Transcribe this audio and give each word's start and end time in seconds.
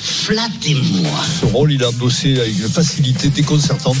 flattez-moi. 0.00 1.10
Ce 1.40 1.46
rôle, 1.46 1.72
il 1.72 1.82
a 1.84 1.88
endossé 1.88 2.38
avec 2.40 2.58
une 2.58 2.68
facilité 2.68 3.28
déconcertante 3.28 3.96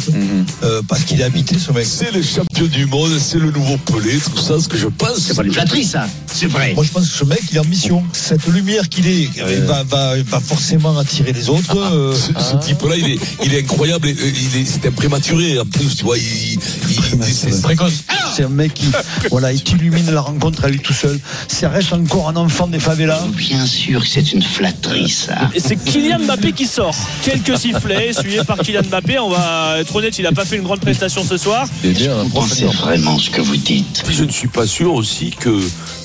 euh, 0.62 0.82
parce 0.88 1.02
qu'il 1.04 1.20
est 1.20 1.24
habité, 1.24 1.56
ce 1.58 1.72
mec. 1.72 1.86
C'est 1.86 2.12
le 2.12 2.22
champion 2.22 2.66
du 2.66 2.86
monde, 2.86 3.10
c'est 3.18 3.38
le 3.38 3.50
nouveau 3.50 3.76
Pelé, 3.78 4.18
tout 4.18 4.38
ça, 4.40 4.58
ce 4.60 4.68
que 4.68 4.76
je 4.76 4.86
pense. 4.88 5.18
C'est 5.18 5.34
pas 5.34 5.44
une 5.44 5.52
flatterie, 5.52 5.84
ça. 5.84 6.06
C'est 6.32 6.46
vrai. 6.46 6.74
Moi, 6.74 6.84
je 6.84 6.90
pense 6.90 7.08
que 7.10 7.16
ce 7.18 7.24
mec, 7.24 7.40
il 7.50 7.56
est 7.56 7.60
en 7.60 7.64
mission. 7.64 8.02
Cette 8.12 8.46
lumière 8.46 8.88
qu'il 8.88 9.06
est, 9.06 9.28
il 9.36 9.60
va, 9.62 9.82
va, 9.84 10.14
va 10.22 10.40
forcément 10.40 10.96
attirer 10.98 11.32
les 11.32 11.48
autres. 11.48 11.76
euh, 11.78 12.14
Ce, 12.14 12.32
ce 12.60 12.66
type-là, 12.66 12.96
il 12.96 13.10
est, 13.12 13.18
il 13.44 13.54
est 13.54 13.60
incroyable. 13.60 14.08
et, 14.08 14.12
euh, 14.12 14.30
Il 14.54 14.60
est, 14.60 14.64
c'est 14.64 14.86
un 14.86 14.92
prématuré. 14.92 15.58
En 15.58 15.66
plus, 15.66 15.96
tu 15.96 16.04
vois, 16.04 16.18
il, 16.18 16.24
il- 16.24 16.58
il- 16.90 17.34
c'est 17.34 17.62
précoce. 17.62 18.04
C'est 18.34 18.42
un 18.42 18.48
mec 18.48 18.74
qui, 18.74 18.90
voilà, 19.30 19.52
il 19.52 19.62
illumine 19.68 20.10
la 20.10 20.20
rencontre 20.20 20.64
à 20.64 20.68
lui 20.68 20.80
tout 20.80 20.92
seul. 20.92 21.20
Ça 21.46 21.68
reste 21.68 21.92
encore 21.92 22.28
un 22.28 22.34
enfant 22.34 22.66
des 22.66 22.80
favelas. 22.80 23.22
Bien 23.28 23.64
sûr 23.64 24.00
que 24.00 24.08
c'est 24.08 24.32
une 24.32 24.42
flatterie, 24.42 25.08
ça. 25.08 25.50
Et 25.54 25.60
c'est 25.60 25.76
Kylian 25.76 26.18
Mbappé 26.18 26.50
qui 26.50 26.66
sort. 26.66 26.96
Quelques 27.22 27.56
sifflets, 27.56 28.12
suivis 28.12 28.44
par 28.44 28.58
Kylian 28.58 28.82
Mbappé. 28.90 29.20
On 29.20 29.30
va 29.30 29.76
être 29.78 29.94
honnête, 29.94 30.18
il 30.18 30.22
n'a 30.22 30.32
pas 30.32 30.44
fait 30.44 30.56
une 30.56 30.64
grande 30.64 30.80
prestation 30.80 31.22
ce 31.22 31.36
soir. 31.36 31.68
Pensez 32.32 32.64
vraiment 32.64 33.20
ce 33.20 33.30
que 33.30 33.40
vous 33.40 33.56
dites? 33.56 34.02
Je 34.10 34.24
ne 34.24 34.30
suis 34.30 34.48
pas 34.48 34.66
sûr 34.66 34.94
aussi 34.94 35.30
que 35.30 35.56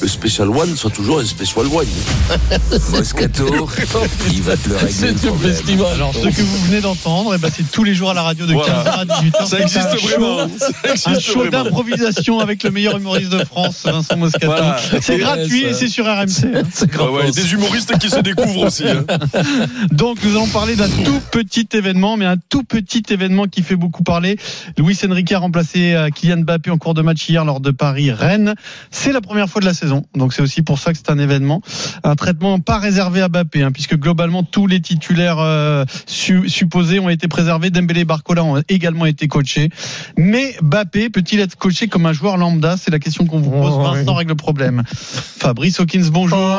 le 0.02 0.08
Special 0.08 0.50
One 0.50 0.76
soit 0.78 0.90
toujours 0.92 1.20
un 1.20 1.26
Special 1.26 1.66
One. 1.68 1.86
Moscato, 2.92 3.68
il 4.32 4.42
va 4.42 4.56
te 4.56 4.70
le 4.70 4.76
régler. 4.78 5.12
le 5.12 5.14
problème. 5.18 5.82
Alors, 5.94 6.14
ce 6.14 6.28
que 6.30 6.42
vous 6.42 6.58
venez 6.66 6.82
d'entendre, 6.82 7.36
eh 7.36 7.38
ben, 7.38 7.50
c'est 7.54 7.70
tous 7.70 7.84
les 7.84 7.94
jours 7.94 8.12
à 8.12 8.14
la 8.14 8.22
radio 8.24 8.46
de 8.46 8.54
Voilà. 8.54 8.84
15h 8.84 8.88
à 8.88 9.06
18h. 9.06 9.46
Ça 9.48 9.60
existe 9.60 10.02
vraiment. 10.02 10.48
Un 11.06 11.20
show 11.20 11.48
d'improvisation 11.50 12.40
avec 12.40 12.64
le 12.64 12.72
meilleur 12.72 12.98
humoriste 12.98 13.32
de 13.32 13.44
France, 13.44 13.82
Vincent 13.84 14.16
Moscato. 14.18 14.46
Voilà. 14.46 14.78
C'est 15.02 15.18
gratuit 15.18 15.64
et 15.64 15.74
c'est 15.74 15.90
sur 15.90 16.06
RMC. 16.06 16.46
Ouais, 16.46 17.08
ouais, 17.10 17.32
des 17.32 17.54
humoristes 17.54 17.98
qui 17.98 18.10
se 18.10 18.20
découvrent 18.20 18.68
aussi. 18.68 18.86
hein. 18.88 19.04
Donc, 19.92 20.24
nous 20.24 20.32
allons 20.32 20.48
parler 20.48 20.76
d'un 20.76 20.90
tout 20.90 21.22
petit 21.32 21.68
événement, 21.74 22.16
mais 22.16 22.26
un 22.26 22.38
tout 22.50 22.64
petit 22.64 23.04
événement 23.10 23.46
qui 23.48 23.64
fait 23.64 23.76
beaucoup 23.76 24.04
parler. 24.04 24.38
Luis 24.78 24.98
Enrique 25.10 25.32
a 25.34 25.40
remplacé 25.40 25.94
euh, 25.94 26.10
Kylian 26.10 26.38
Mbappé 26.44 26.72
en 26.72 26.78
cours 26.78 26.94
de 26.94 27.02
match 27.02 27.28
hier 27.28 27.44
lors 27.44 27.60
de 27.60 27.72
Paris-Rennes. 27.72 28.56
C'est 28.92 29.12
la 29.12 29.22
première 29.22 29.50
fois 29.50 29.60
de 29.62 29.66
la 29.66 29.74
saison. 29.74 29.89
Donc, 30.16 30.34
c'est 30.34 30.42
aussi 30.42 30.62
pour 30.62 30.80
ça 30.80 30.92
que 30.92 30.98
c'est 30.98 31.12
un 31.12 31.20
événement. 31.20 31.62
Un 32.04 32.16
traitement 32.16 32.60
pas 32.60 32.80
réservé 32.80 33.22
à 33.22 33.30
Mbappé, 33.30 33.64
hein, 33.64 33.72
puisque 33.72 33.98
globalement, 33.98 34.44
tous 34.44 34.68
les 34.68 34.82
titulaires 34.82 35.38
euh, 35.40 35.86
su- 36.06 36.50
supposés 36.50 37.00
ont 37.00 37.10
été 37.10 37.28
préservés. 37.28 37.70
Dembélé 37.70 38.02
et 38.02 38.06
Barcola 38.06 38.44
ont 38.44 38.62
également 38.70 39.06
été 39.06 39.28
coachés. 39.28 39.70
Mais 40.18 40.56
Mbappé 40.62 41.10
peut-il 41.10 41.40
être 41.40 41.56
coaché 41.56 41.88
comme 41.88 42.06
un 42.06 42.14
joueur 42.14 42.38
lambda? 42.38 42.76
C'est 42.78 42.92
la 42.92 43.00
question 43.00 43.26
qu'on 43.26 43.40
vous 43.40 43.52
pose. 43.52 43.74
Vincent 43.84 44.14
règle 44.14 44.30
le 44.30 44.36
problème. 44.36 44.84
Fabrice 44.88 45.80
Hawkins, 45.80 46.08
bonjour. 46.12 46.38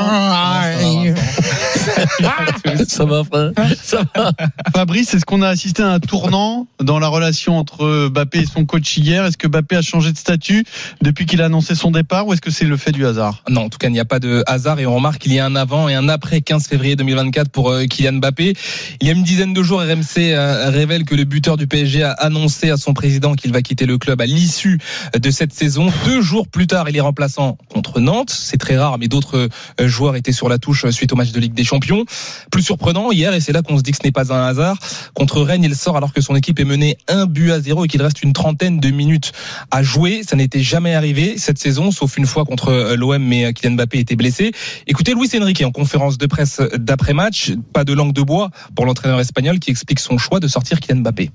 Ça 2.88 3.04
va, 3.04 3.22
frère 3.24 3.52
Ça 3.82 4.02
va? 4.14 4.32
Fabrice, 4.74 5.14
est-ce 5.14 5.24
qu'on 5.24 5.42
a 5.42 5.48
assisté 5.48 5.82
à 5.82 5.90
un 5.90 6.00
tournant 6.00 6.66
dans 6.82 6.98
la 6.98 7.08
relation 7.08 7.58
entre 7.58 8.08
Mbappé 8.10 8.40
et 8.40 8.46
son 8.46 8.64
coach 8.64 8.96
hier? 8.96 9.24
Est-ce 9.24 9.36
que 9.36 9.48
Mbappé 9.48 9.76
a 9.76 9.82
changé 9.82 10.12
de 10.12 10.18
statut 10.18 10.64
depuis 11.02 11.26
qu'il 11.26 11.42
a 11.42 11.46
annoncé 11.46 11.74
son 11.74 11.90
départ 11.90 12.26
ou 12.26 12.32
est-ce 12.32 12.40
que 12.40 12.50
c'est 12.50 12.64
le 12.64 12.76
fait 12.76 12.92
du 12.92 13.06
hasard? 13.06 13.19
Non, 13.48 13.62
en 13.62 13.68
tout 13.68 13.78
cas, 13.78 13.88
il 13.88 13.92
n'y 13.92 14.00
a 14.00 14.04
pas 14.04 14.18
de 14.18 14.42
hasard 14.46 14.81
et 14.81 14.86
on 14.86 14.94
remarque 14.94 15.19
qu'il 15.19 15.32
y 15.32 15.38
a 15.38 15.44
un 15.44 15.56
avant 15.56 15.88
et 15.88 15.94
un 15.94 16.08
après 16.08 16.41
15 16.41 16.66
février 16.66 16.97
2024 16.97 17.50
pour 17.50 17.70
euh, 17.70 17.84
Kylian 17.84 18.14
Mbappé. 18.14 18.54
Il 19.00 19.06
y 19.06 19.10
a 19.10 19.12
une 19.12 19.22
dizaine 19.22 19.53
de 19.53 19.62
jours, 19.62 19.81
RMC 19.81 20.19
euh, 20.19 20.70
révèle 20.70 21.04
que 21.04 21.14
le 21.14 21.25
buteur 21.25 21.56
du 21.56 21.66
PSG 21.66 22.03
a 22.03 22.12
annoncé 22.12 22.70
à 22.70 22.76
son 22.76 22.94
président 22.94 23.34
qu'il 23.34 23.53
va 23.53 23.62
quitter 23.62 23.86
le 23.86 23.98
club 23.98 24.20
à 24.20 24.26
l'issue 24.26 24.78
de 25.19 25.31
cette 25.31 25.53
saison. 25.53 25.88
Deux 26.04 26.22
jours 26.22 26.48
plus 26.48 26.66
tard, 26.66 26.88
il 26.88 26.97
est 26.97 27.00
remplaçant 27.00 27.58
contre 27.72 28.00
Nantes. 28.00 28.31
C'est 28.31 28.58
très 28.58 28.78
rare, 28.78 28.98
mais 28.98 29.08
d'autres 29.08 29.48
euh, 29.81 29.88
joueurs 29.88 30.16
étaient 30.16 30.32
sur 30.32 30.48
la 30.48 30.58
touche 30.58 30.88
suite 30.91 31.12
au 31.12 31.16
match 31.16 31.32
de 31.32 31.41
Ligue 31.41 31.54
des 31.54 31.64
Champions. 31.64 32.04
Plus 32.50 32.62
surprenant, 32.62 33.10
hier, 33.10 33.34
et 33.34 33.41
c'est 33.41 33.52
là 33.52 33.62
qu'on 33.62 33.76
se 33.76 33.82
dit 33.82 33.91
que 33.92 33.98
ce 33.98 34.04
n'est 34.04 34.12
pas 34.12 34.32
un 34.32 34.47
hasard, 34.47 34.78
contre 35.14 35.42
Rennes, 35.42 35.64
il 35.64 35.75
sort 35.75 35.97
alors 35.97 36.12
que 36.12 36.20
son 36.20 36.34
équipe 36.37 36.58
est 36.60 36.64
menée 36.64 36.97
un 37.08 37.26
but 37.26 37.52
à 37.52 37.60
zéro 37.60 37.84
et 37.84 37.88
qu'il 37.88 38.02
reste 38.02 38.22
une 38.22 38.32
trentaine 38.32 38.81
de 38.81 38.91
minutes 38.91 39.32
à 39.70 39.82
jouer. 39.82 40.22
Ça 40.26 40.37
n'était 40.37 40.62
jamais 40.62 40.94
arrivé 40.94 41.38
cette 41.38 41.58
saison, 41.58 41.91
sauf 41.91 42.16
une 42.16 42.26
fois 42.26 42.44
contre 42.44 42.69
euh, 42.69 42.97
mais 43.19 43.47
euh, 43.47 43.53
Kylian 43.53 43.75
Mbappé 43.75 43.98
était 43.98 44.16
blessé. 44.16 44.53
Écoutez 44.87 45.15
Luis 45.15 45.28
Enrique 45.41 45.62
en 45.62 45.72
conférence 45.72 46.19
de 46.19 46.26
presse 46.26 46.60
d'après-match, 46.76 47.53
pas 47.72 47.84
de 47.84 47.93
langue 47.93 48.12
de 48.12 48.22
bois 48.22 48.50
pour 48.75 48.87
l'entraîneur 48.87 49.21
espagnol 49.21 49.59
qui 49.59 49.71
explique 49.71 50.00
son 50.00 50.19
choix 50.19 50.41
de 50.41 50.48
sortir 50.48 50.81
Kylian 50.81 51.00
Mbappé. 51.00 51.31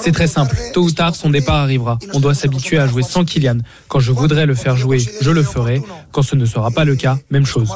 C'est 0.00 0.12
très 0.12 0.26
simple. 0.26 0.56
Tôt 0.72 0.84
ou 0.84 0.90
tard, 0.90 1.14
son 1.14 1.28
départ 1.28 1.56
arrivera. 1.56 1.98
On 2.14 2.20
doit 2.20 2.34
s'habituer 2.34 2.78
à 2.78 2.86
jouer 2.86 3.02
sans 3.02 3.26
Kylian. 3.26 3.58
Quand 3.88 4.00
je 4.00 4.10
voudrais 4.10 4.46
le 4.46 4.54
faire 4.54 4.74
jouer, 4.74 4.98
je 5.20 5.30
le 5.30 5.42
ferai. 5.42 5.82
Quand 6.12 6.22
ce 6.22 6.34
ne 6.34 6.46
sera 6.46 6.70
pas 6.70 6.86
le 6.86 6.96
cas, 6.96 7.18
même 7.30 7.44
chose. 7.44 7.68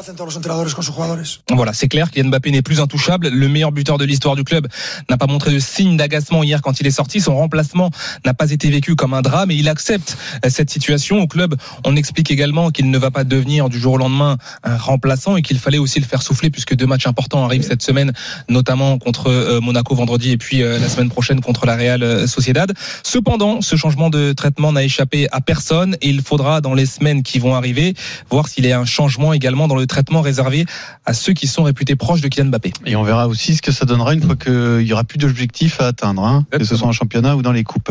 Voilà, 1.53 1.75
c'est 1.75 1.88
clair, 1.88 2.10
Kylian 2.10 2.28
Mbappé 2.28 2.50
n'est 2.50 2.62
plus 2.62 2.81
intouchable. 2.81 3.28
Le 3.28 3.48
meilleur 3.48 3.70
buteur 3.70 3.98
de 3.98 4.06
l'histoire 4.06 4.34
du 4.34 4.44
club 4.44 4.66
n'a 5.10 5.19
pas 5.19 5.26
montré 5.26 5.53
de 5.53 5.58
signe 5.58 5.98
d'agacement 5.98 6.42
hier 6.42 6.62
quand 6.62 6.81
il 6.81 6.86
est 6.86 6.91
sorti. 6.91 7.20
Son 7.20 7.37
remplacement 7.37 7.91
n'a 8.25 8.32
pas 8.32 8.50
été 8.50 8.70
vécu 8.70 8.97
comme 8.97 9.12
un 9.12 9.20
drame 9.20 9.50
et 9.50 9.56
il 9.56 9.69
accepte 9.69 10.16
euh, 10.47 10.48
cette 10.48 10.70
situation. 10.70 11.20
Au 11.20 11.26
club, 11.26 11.54
on 11.84 11.97
explique 11.97 12.31
également 12.31 12.70
qu'il 12.70 12.91
ne 12.91 12.98
va 12.98 13.10
pas 13.10 13.25
devenir 13.25 13.69
du 13.69 13.78
jour 13.78 13.94
au 13.94 13.98
lendemain 13.98 14.38
un 14.62 14.78
remplaçant 14.78 15.37
et 15.37 15.42
qu'il 15.42 15.58
fallait 15.58 15.78
aussi 15.78 16.00
le 16.00 16.06
faire 16.06 16.22
souffler 16.22 16.48
puisque 16.48 16.75
deux 16.75 16.87
matchs 16.87 17.06
importants 17.06 17.44
arrivent 17.44 17.66
cette 17.66 17.82
semaine, 17.82 18.12
notamment 18.48 18.98
contre 18.98 19.28
euh, 19.28 19.60
Monaco 19.60 19.94
vendredi 19.94 20.31
et 20.31 20.38
puis 20.38 20.62
euh, 20.62 20.78
la 20.78 20.88
semaine 20.88 21.09
prochaine 21.10 21.41
contre 21.41 21.66
la 21.66 21.76
Real 21.76 22.03
euh, 22.03 22.26
Sociedad. 22.26 22.72
Cependant, 23.03 23.60
ce 23.60 23.76
changement 23.76 24.09
de 24.09 24.32
traitement 24.32 24.72
n'a 24.72 24.82
échappé 24.82 25.28
à 25.32 25.41
personne 25.41 25.97
et 26.00 26.09
il 26.09 26.22
faudra 26.22 26.60
dans 26.60 26.75
les 26.75 26.87
semaines 26.87 27.22
qui 27.22 27.38
vont 27.38 27.54
arriver 27.54 27.94
voir 28.31 28.48
s'il 28.48 28.66
y 28.66 28.72
a 28.72 28.78
un 28.78 28.84
changement 28.84 29.32
également 29.32 29.69
dans 29.69 29.76
le 29.76 29.87
traitement 29.87 30.20
réservé 30.22 30.65
à 31.04 31.12
ceux 31.12 31.32
qui 31.32 31.47
sont 31.47 31.65
réputés 31.65 31.97
proches 31.97 32.20
de 32.20 32.28
Kylian 32.28 32.47
Mbappé. 32.47 32.72
Et 32.87 32.97
on 32.97 33.03
verra 33.03 33.28
aussi 33.28 33.54
ce 33.54 33.62
que 33.62 33.72
ça 33.72 33.84
donnera 33.84 34.15
une 34.15 34.22
fois 34.22 34.37
qu'il 34.37 34.87
y 34.87 34.93
aura 34.93 35.04
plus 35.04 35.19
d'objectifs 35.19 35.81
à 35.81 35.88
atteindre, 35.88 36.25
hein, 36.25 36.47
que 36.50 36.65
ce 36.65 36.76
soit 36.76 36.88
en 36.88 36.93
championnat 36.93 37.37
ou 37.37 37.43
dans 37.43 37.53
les 37.53 37.65
coupes. 37.65 37.91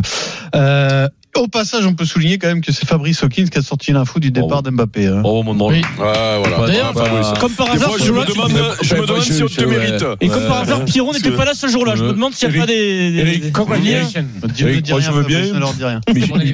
Euh, 0.55 1.07
au 1.35 1.47
passage, 1.47 1.85
on 1.85 1.93
peut 1.93 2.05
souligner 2.05 2.37
quand 2.37 2.47
même 2.47 2.61
que 2.61 2.71
c'est 2.71 2.85
Fabrice 2.87 3.23
Hawkins 3.23 3.45
qui 3.45 3.57
a 3.57 3.61
sorti 3.61 3.91
l'info 3.91 4.19
du 4.19 4.31
départ 4.31 4.61
d'Mbappé. 4.63 5.07
hein. 5.07 5.21
Oh, 5.23 5.41
mon 5.43 5.53
nom. 5.53 5.69
Oui. 5.69 5.81
Ouais, 5.97 6.37
voilà. 6.39 6.67
D'ailleurs, 6.67 6.95
Ouais, 6.95 7.05
Fabrice. 7.05 7.39
Comme 7.39 7.51
par 7.53 7.71
hasard, 7.71 7.91
je 7.97 8.11
me 8.11 8.25
demande, 8.25 8.51
je 8.81 8.95
me 8.95 9.05
demande 9.05 9.23
je- 9.23 9.33
si 9.33 9.43
on 9.43 9.47
te 9.47 9.61
ouais. 9.61 9.67
mérite. 9.67 10.03
Et 10.21 10.27
comme 10.27 10.47
par 10.47 10.61
hasard, 10.61 10.83
Pierrot 10.85 11.13
n'était 11.13 11.31
pas 11.31 11.45
là 11.45 11.53
ce 11.53 11.67
jour-là. 11.67 11.95
Je 11.95 12.03
me 12.03 12.11
demande 12.13 12.33
s'il 12.33 12.49
n'y 12.49 12.57
a 12.57 12.59
pas 12.61 12.65
des. 12.67 13.51
moi, 13.55 14.99
je 14.99 15.11
veux 15.11 15.23
bien. 15.23 15.41
ne 15.53 15.59
leur 15.59 15.73
dit 15.73 15.85
rien. 15.85 16.01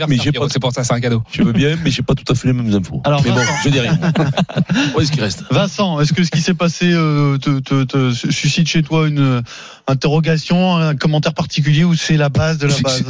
Mais 0.07 0.17
j'ai- 0.17 0.31
pas, 0.31 0.47
c'est 0.49 0.59
pour 0.59 0.71
ça, 0.71 0.83
c'est 0.83 0.93
un 0.93 0.99
cadeau. 0.99 1.23
je 1.31 1.41
veux 1.43 1.53
bien, 1.53 1.75
mais 1.83 1.89
j'ai 1.91 2.01
pas 2.03 2.13
tout 2.13 2.31
à 2.31 2.35
fait 2.35 2.47
les 2.47 2.53
mêmes 2.53 2.73
infos. 2.73 3.01
Alors, 3.05 3.21
mais 3.23 3.31
bon, 3.31 3.41
je 3.63 3.69
dis 3.69 3.79
rien. 3.85 3.97
Où 4.95 4.99
est-ce 5.01 5.11
qu'il 5.11 5.21
reste? 5.21 5.43
Vincent, 5.51 5.99
est-ce 6.01 6.13
que 6.13 6.23
ce 6.23 6.31
qui 6.31 6.41
s'est 6.41 6.53
passé 6.53 6.91
euh, 6.93 7.37
te, 7.37 7.59
te- 7.59 7.83
te 7.83 8.11
suscite 8.13 8.67
chez 8.67 8.83
toi 8.83 9.07
une 9.07 9.41
interrogation, 9.87 10.75
un 10.77 10.95
commentaire 10.95 11.33
particulier 11.33 11.83
ou 11.83 11.95
c'est 11.95 12.17
la 12.17 12.29
base 12.29 12.57
de 12.57 12.67
la 12.67 12.75
base 12.83 13.03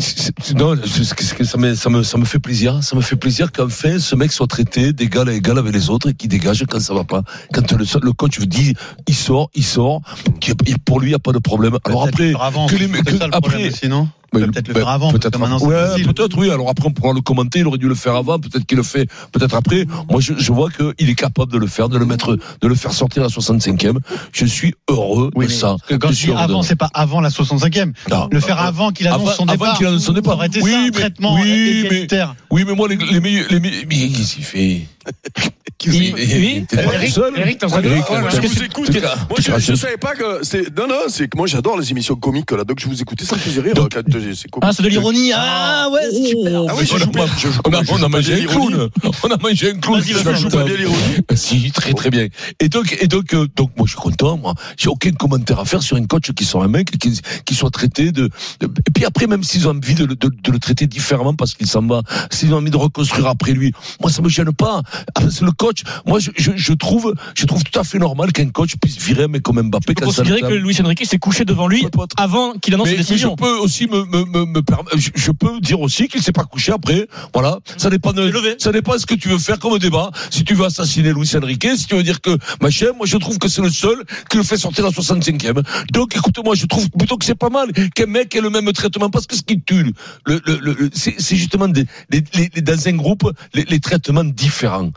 Non, 0.55 0.75
ça 0.85 1.57
me, 1.57 1.75
ça, 1.75 1.89
me, 1.89 2.03
ça 2.03 2.17
me 2.17 2.25
fait 2.25 2.39
plaisir. 2.39 2.83
Ça 2.83 2.95
me 2.95 3.01
fait 3.01 3.15
plaisir 3.15 3.51
qu'enfin 3.51 3.99
ce 3.99 4.15
mec 4.15 4.31
soit 4.31 4.47
traité 4.47 4.93
d'égal 4.93 5.29
à 5.29 5.33
égal 5.33 5.57
avec 5.57 5.73
les 5.73 5.89
autres 5.89 6.09
et 6.09 6.13
qu'il 6.13 6.29
dégage 6.29 6.63
quand 6.69 6.79
ça 6.79 6.93
va 6.93 7.03
pas. 7.03 7.23
Quand 7.53 7.71
le, 7.71 7.85
le 8.01 8.11
coach 8.13 8.39
vous 8.39 8.45
dit 8.45 8.73
il 9.07 9.15
sort, 9.15 9.49
il 9.55 9.63
sort, 9.65 10.01
pour 10.85 10.99
lui 10.99 11.07
il 11.07 11.11
n'y 11.11 11.15
a 11.15 11.19
pas 11.19 11.31
de 11.31 11.39
problème. 11.39 11.77
Alors 11.85 12.07
après, 12.07 12.33
avant, 12.39 12.67
que 12.67 12.75
les- 12.75 12.87
que- 12.89 13.17
ça 13.17 13.27
le 13.27 13.35
après- 13.35 13.39
problème 13.41 14.07
peut 14.39 14.51
peut-être 14.51 14.67
le 14.67 14.73
faire 14.73 14.87
avant, 14.89 15.11
peut-être 15.11 15.39
ouais, 15.65 16.03
peut-être 16.03 16.37
oui. 16.37 16.49
Alors 16.49 16.69
après 16.69 16.87
on 16.87 16.91
pourra 16.91 17.13
le 17.13 17.21
commenter. 17.21 17.59
Il 17.59 17.67
aurait 17.67 17.77
dû 17.77 17.87
le 17.87 17.95
faire 17.95 18.15
avant. 18.15 18.39
Peut-être 18.39 18.65
qu'il 18.65 18.77
le 18.77 18.83
fait. 18.83 19.07
Peut-être 19.31 19.55
après. 19.55 19.85
Moi 20.09 20.19
je, 20.21 20.33
je 20.37 20.51
vois 20.53 20.69
qu'il 20.69 21.09
est 21.09 21.15
capable 21.15 21.51
de 21.51 21.57
le 21.57 21.67
faire, 21.67 21.89
de 21.89 21.97
le 21.97 22.05
mettre, 22.05 22.35
de 22.61 22.67
le 22.67 22.75
faire 22.75 22.91
sortir 22.93 23.23
à 23.23 23.27
65e. 23.27 23.97
Je 24.31 24.45
suis 24.45 24.73
heureux 24.89 25.31
Oui, 25.35 25.47
de 25.47 25.51
ça. 25.51 25.75
quand 25.89 26.09
Je 26.09 26.13
suis 26.13 26.29
heureux 26.29 26.37
de- 26.39 26.43
avant, 26.43 26.61
c'est 26.63 26.75
pas 26.75 26.89
avant 26.93 27.21
la 27.21 27.29
65e. 27.29 27.93
Non. 28.11 28.27
Le 28.31 28.39
faire 28.39 28.59
avant 28.59 28.91
qu'il 28.91 29.07
annonce 29.07 29.21
Avant- 29.21 29.31
son 29.31 29.43
avant 29.43 29.51
départ. 29.53 29.77
qu'il 29.77 29.87
annonce 29.87 30.03
son 30.03 30.13
départ. 30.13 30.33
Ça 30.33 30.37
aurait 30.37 30.47
été 30.47 30.61
Oui, 30.61 30.71
ça, 30.71 30.77
un 30.79 30.83
mais- 30.85 30.91
traitement 30.91 31.35
oui, 31.35 31.85
mais-. 31.89 32.07
Oui, 32.51 32.63
mais 32.67 32.73
moi 32.75 32.87
les, 32.87 32.95
les 32.97 33.19
meilleurs, 33.19 33.47
les 33.49 33.59
meilleurs, 33.59 33.83
mais 33.89 34.07
qu'est-ce 34.09 34.35
qu'il 34.35 34.43
fait? 34.43 34.81
Oui, 35.91 36.13
oui. 36.15 36.65
Eric, 36.79 37.13
Eric, 37.37 37.57
t'es 37.59 37.65
en 37.65 37.69
train 37.69 37.81
de- 37.81 37.89
vous 38.47 38.63
écoute. 38.63 38.89
Moi, 39.29 39.37
je, 39.39 39.59
je 39.59 39.75
savais 39.75 39.97
pas 39.97 40.13
que 40.15 40.39
c'est. 40.43 40.75
Non, 40.77 40.87
non, 40.87 40.95
c'est 41.09 41.27
que 41.27 41.37
moi, 41.37 41.47
j'adore 41.47 41.77
les 41.79 41.91
émissions 41.91 42.15
comiques, 42.15 42.51
là. 42.51 42.63
Donc, 42.63 42.79
je 42.79 42.87
vous 42.87 43.01
écoutais, 43.01 43.25
ça 43.25 43.35
me 43.35 43.41
faisait 43.41 43.61
rire. 43.61 43.73
C'est. 44.35 44.49
Ah, 44.61 44.71
c'est 44.73 44.83
de 44.83 44.89
l'ironie. 44.89 45.31
Ah, 45.33 45.87
ouais, 45.91 46.01
super. 46.11 46.63
Ah 46.69 46.73
oui, 46.77 46.85
On 47.65 48.03
a, 48.03 48.09
mangé 48.09 48.33
un 48.33 48.45
clown. 48.47 48.89
On 49.23 49.31
a 49.31 49.37
mangé 49.37 49.71
un 49.71 49.77
clown. 49.79 49.99
Vas-y, 49.99 50.13
joue 50.41 50.49
pas 50.49 50.63
bien 50.63 50.75
l'ironie. 50.77 50.97
Si, 51.35 51.71
très 51.71 51.93
très 51.93 52.09
bien. 52.09 52.27
Et 52.59 52.69
donc, 52.69 52.95
et 52.99 53.07
donc, 53.07 53.33
euh, 53.33 53.47
donc, 53.55 53.71
moi, 53.77 53.85
je 53.85 53.91
suis 53.91 53.99
content. 54.01 54.37
Moi, 54.37 54.53
j'ai 54.77 54.89
aucun 54.89 55.11
commentaire 55.11 55.59
à 55.59 55.65
faire 55.65 55.81
sur 55.83 55.97
un 55.97 56.05
coach 56.05 56.31
qui 56.31 56.45
soit 56.45 56.63
un 56.63 56.67
mec 56.67 56.91
qui, 56.97 57.19
qui 57.45 57.55
soit 57.55 57.69
traité 57.71 58.11
de, 58.11 58.29
Et 58.61 58.67
puis 58.93 59.05
après, 59.05 59.27
même 59.27 59.43
s'ils 59.43 59.67
ont 59.67 59.71
envie 59.71 59.95
de, 59.95 60.05
le- 60.05 60.15
de, 60.15 60.29
de 60.29 60.51
le 60.51 60.59
traiter 60.59 60.87
différemment 60.87 61.33
parce 61.33 61.53
qu'il 61.53 61.67
s'en 61.67 61.81
va, 61.85 62.01
s'ils 62.31 62.53
ont 62.53 62.57
envie 62.57 62.71
de 62.71 62.77
reconstruire 62.77 63.27
après 63.27 63.51
lui, 63.53 63.73
moi, 64.01 64.09
ça 64.11 64.21
me 64.21 64.29
gêne 64.29 64.51
pas. 64.53 64.81
Ah, 65.15 65.21
C'est 65.29 65.43
le 65.45 65.51
coach. 65.51 65.74
Moi, 66.05 66.19
je, 66.19 66.31
je, 66.37 66.51
je 66.55 66.73
trouve, 66.73 67.13
je 67.35 67.45
trouve 67.45 67.63
tout 67.63 67.79
à 67.79 67.83
fait 67.83 67.97
normal 67.99 68.31
qu'un 68.31 68.49
coach 68.49 68.75
puisse 68.81 68.97
virer 68.97 69.23
un 69.23 69.27
mec 69.27 69.41
comme 69.43 69.61
Mbappé. 69.61 69.93
Vous 69.93 69.93
quand 70.05 70.11
ça 70.11 70.21
considérez 70.23 70.41
que 70.41 70.55
Luis 70.63 70.77
Enrique 70.81 71.05
s'est 71.05 71.17
couché 71.17 71.45
devant 71.45 71.67
lui 71.67 71.81
avant 72.17 72.53
qu'il 72.53 72.73
annonce 72.73 72.87
ses 72.89 73.13
mais 73.13 73.17
je 73.17 73.27
peux 73.35 73.57
aussi 73.57 73.87
me, 73.87 74.05
me, 74.05 74.25
me, 74.25 74.45
me 74.45 74.61
je, 74.97 75.09
je 75.15 75.31
peux 75.31 75.59
dire 75.59 75.79
aussi 75.81 76.07
qu'il 76.07 76.21
s'est 76.21 76.31
pas 76.31 76.43
couché 76.45 76.71
après. 76.71 77.07
Voilà. 77.33 77.59
Ça 77.77 77.89
dépend 77.89 78.13
de, 78.13 78.29
ça 78.59 78.71
dépend 78.71 78.97
ce 78.97 79.05
que 79.05 79.15
tu 79.15 79.29
veux 79.29 79.37
faire 79.37 79.59
comme 79.59 79.77
débat. 79.79 80.11
Si 80.31 80.43
tu 80.43 80.53
veux 80.53 80.65
assassiner 80.65 81.13
Luis 81.13 81.29
Enrique, 81.35 81.67
si 81.75 81.85
tu 81.87 81.95
veux 81.95 82.03
dire 82.03 82.21
que, 82.21 82.37
machin, 82.61 82.87
moi, 82.97 83.05
je 83.05 83.17
trouve 83.17 83.37
que 83.37 83.47
c'est 83.47 83.61
le 83.61 83.69
seul 83.69 84.03
qui 84.29 84.37
le 84.37 84.43
fait 84.43 84.57
sortir 84.57 84.85
à 84.85 84.89
65e. 84.89 85.61
Donc, 85.91 86.15
écoute-moi, 86.15 86.55
je 86.55 86.65
trouve 86.65 86.89
plutôt 86.91 87.17
que 87.17 87.25
c'est 87.25 87.35
pas 87.35 87.49
mal 87.49 87.71
qu'un 87.93 88.05
mec 88.05 88.35
ait 88.35 88.41
le 88.41 88.49
même 88.49 88.71
traitement 88.73 89.09
parce 89.09 89.25
que 89.27 89.35
ce 89.35 89.41
qui 89.41 89.61
tue, 89.61 89.93
le, 90.25 90.41
le, 90.45 90.59
le, 90.61 90.73
le- 90.73 90.89
c'est 90.93 91.35
justement 91.35 91.67
des, 91.67 91.85
les, 92.09 92.23
les- 92.33 92.49
les- 92.55 92.61
dans 92.61 92.87
un 92.87 92.93
groupe, 92.93 93.31
les, 93.53 93.63
les 93.65 93.79
traitements 93.79 94.23
différents. 94.23 94.91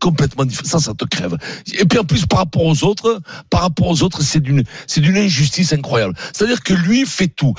Complètement 0.00 0.44
différents. 0.44 0.68
Ça, 0.68 0.78
ça 0.78 0.94
te 0.94 1.04
crève. 1.04 1.36
Et 1.78 1.84
puis, 1.84 1.98
en 1.98 2.04
plus, 2.04 2.26
par 2.26 2.40
rapport 2.40 2.64
aux 2.64 2.84
autres, 2.84 3.20
par 3.50 3.62
rapport 3.62 3.88
aux 3.88 4.02
autres, 4.02 4.22
c'est 4.22 4.40
d'une, 4.40 4.62
c'est 4.86 5.00
d'une 5.00 5.16
injustice 5.16 5.72
incroyable. 5.72 6.14
C'est-à-dire 6.32 6.62
que 6.62 6.74
lui 6.74 7.04
fait 7.06 7.28
tout. 7.28 7.54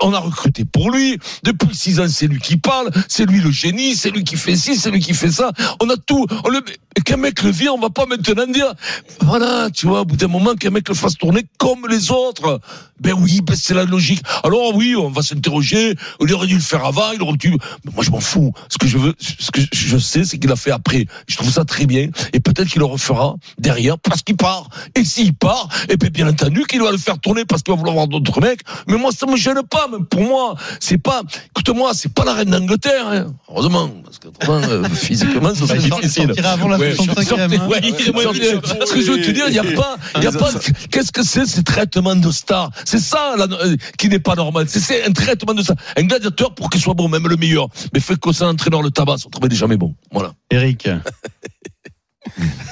On 0.00 0.12
a 0.12 0.18
recruté 0.18 0.64
pour 0.64 0.90
lui. 0.90 1.18
Depuis 1.42 1.74
six 1.74 2.00
ans, 2.00 2.06
c'est 2.08 2.26
lui 2.26 2.40
qui 2.40 2.56
parle. 2.56 2.90
C'est 3.08 3.26
lui 3.26 3.40
le 3.40 3.50
génie. 3.50 3.94
C'est 3.94 4.10
lui 4.10 4.24
qui 4.24 4.36
fait 4.36 4.56
ci. 4.56 4.76
C'est 4.76 4.90
lui 4.90 5.00
qui 5.00 5.14
fait 5.14 5.30
ça. 5.30 5.52
On 5.80 5.88
a 5.90 5.96
tout. 5.96 6.26
Qu'un 7.04 7.16
mec 7.16 7.42
le 7.42 7.50
vire, 7.50 7.74
on 7.74 7.80
va 7.80 7.88
pas 7.88 8.04
maintenant 8.04 8.46
dire, 8.46 8.74
voilà, 9.20 9.70
tu 9.70 9.86
vois, 9.86 10.02
au 10.02 10.04
bout 10.04 10.16
d'un 10.16 10.28
moment, 10.28 10.54
qu'un 10.54 10.70
mec 10.70 10.88
le 10.88 10.94
fasse 10.94 11.16
tourner 11.16 11.46
comme 11.58 11.86
les 11.88 12.10
autres. 12.10 12.60
Ben 13.00 13.14
oui, 13.14 13.40
ben 13.42 13.56
c'est 13.56 13.74
la 13.74 13.84
logique. 13.84 14.22
Alors 14.44 14.74
oui, 14.76 14.94
on 14.94 15.08
va 15.08 15.22
s'interroger. 15.22 15.96
Il 16.20 16.32
aurait 16.34 16.46
dû 16.46 16.54
le 16.54 16.60
faire 16.60 16.84
avant. 16.84 17.10
Il 17.12 17.22
aurait 17.22 17.36
dû. 17.36 17.56
Moi, 17.94 18.04
je 18.04 18.10
m'en 18.10 18.20
fous. 18.20 18.52
Ce 18.68 18.78
que 18.78 18.86
je 18.86 18.98
veux, 18.98 19.14
ce 19.18 19.50
que 19.50 19.60
je 19.72 19.98
sais, 19.98 20.24
c'est 20.24 20.38
qu'il 20.38 20.52
a 20.52 20.56
fait 20.56 20.70
après. 20.70 21.06
Je 21.26 21.36
trouve 21.36 21.50
ça 21.50 21.61
très 21.64 21.86
bien. 21.86 22.08
Et 22.32 22.40
peut-être 22.40 22.68
qu'il 22.68 22.80
le 22.80 22.84
refera 22.86 23.36
derrière 23.58 23.98
parce 23.98 24.22
qu'il 24.22 24.36
part. 24.36 24.68
Et 24.96 25.04
s'il 25.04 25.34
part, 25.34 25.68
et 25.88 25.96
ben 25.96 26.10
bien 26.10 26.28
entendu 26.28 26.64
qu'il 26.68 26.80
va 26.82 26.90
le 26.90 26.98
faire 26.98 27.18
tourner 27.18 27.44
parce 27.44 27.62
qu'il 27.62 27.72
va 27.72 27.78
vouloir 27.78 27.94
voir 27.94 28.08
d'autres 28.08 28.40
mecs. 28.40 28.60
Mais 28.88 28.96
moi, 28.96 29.10
ça 29.16 29.26
me 29.26 29.36
gêne 29.36 29.62
pas. 29.68 29.88
Même 29.88 30.04
pour 30.06 30.22
moi, 30.22 30.56
c'est 30.80 30.98
pas. 30.98 31.22
Écoute-moi, 31.50 31.92
c'est 31.94 32.12
pas 32.12 32.24
la 32.24 32.34
reine 32.34 32.50
d'Angleterre. 32.50 33.06
Hein. 33.08 33.26
Heureusement, 33.48 33.88
parce 34.04 34.18
que 34.18 34.28
euh, 34.48 34.84
physiquement, 34.94 35.54
ça 35.54 35.60
Bah, 35.66 35.66
serait 35.66 35.78
difficile. 35.78 36.26
sortira 36.28 36.50
avant 36.52 36.68
la 36.68 36.78
Ouais, 36.78 36.92
65e, 36.94 37.24
sortez- 37.24 37.56
hein. 37.58 37.68
ouais, 37.68 37.80
Ce 38.86 38.92
que 38.92 39.00
je 39.00 39.10
veux 39.12 39.20
te 39.22 39.30
dire, 39.30 39.44
il 39.48 39.54
y 39.54 39.58
a 39.58 39.64
pas, 39.64 39.96
il 40.16 40.22
y 40.24 40.26
a 40.26 40.32
pas. 40.32 40.50
Qu'est-ce 40.90 41.12
que 41.12 41.22
c'est 41.22 41.46
ces 41.46 41.62
traitements 41.62 42.16
de 42.16 42.30
stars 42.30 42.70
C'est 42.84 42.98
ça 43.00 43.34
là, 43.36 43.46
euh, 43.50 43.76
qui 43.98 44.08
n'est 44.08 44.18
pas 44.18 44.34
normal. 44.34 44.66
C'est- 44.68 45.04
un 45.04 45.12
traitement 45.12 45.54
de 45.54 45.62
ça. 45.62 45.74
Un 45.96 46.02
gladiateur 46.04 46.54
pour 46.54 46.70
qu'il 46.70 46.80
soit 46.80 46.94
bon, 46.94 47.08
même 47.08 47.26
le 47.28 47.36
meilleur. 47.36 47.68
Mais 47.92 48.00
fait 48.00 48.18
que 48.18 48.32
ça, 48.32 48.46
un 48.46 48.50
entraîneur 48.50 48.82
le 48.82 48.90
tabac, 48.90 49.16
autrement 49.26 49.46
il 49.46 49.52
est 49.52 49.56
jamais 49.56 49.76
bon. 49.76 49.94
Voilà. 50.12 50.32
Eric. 50.50 50.88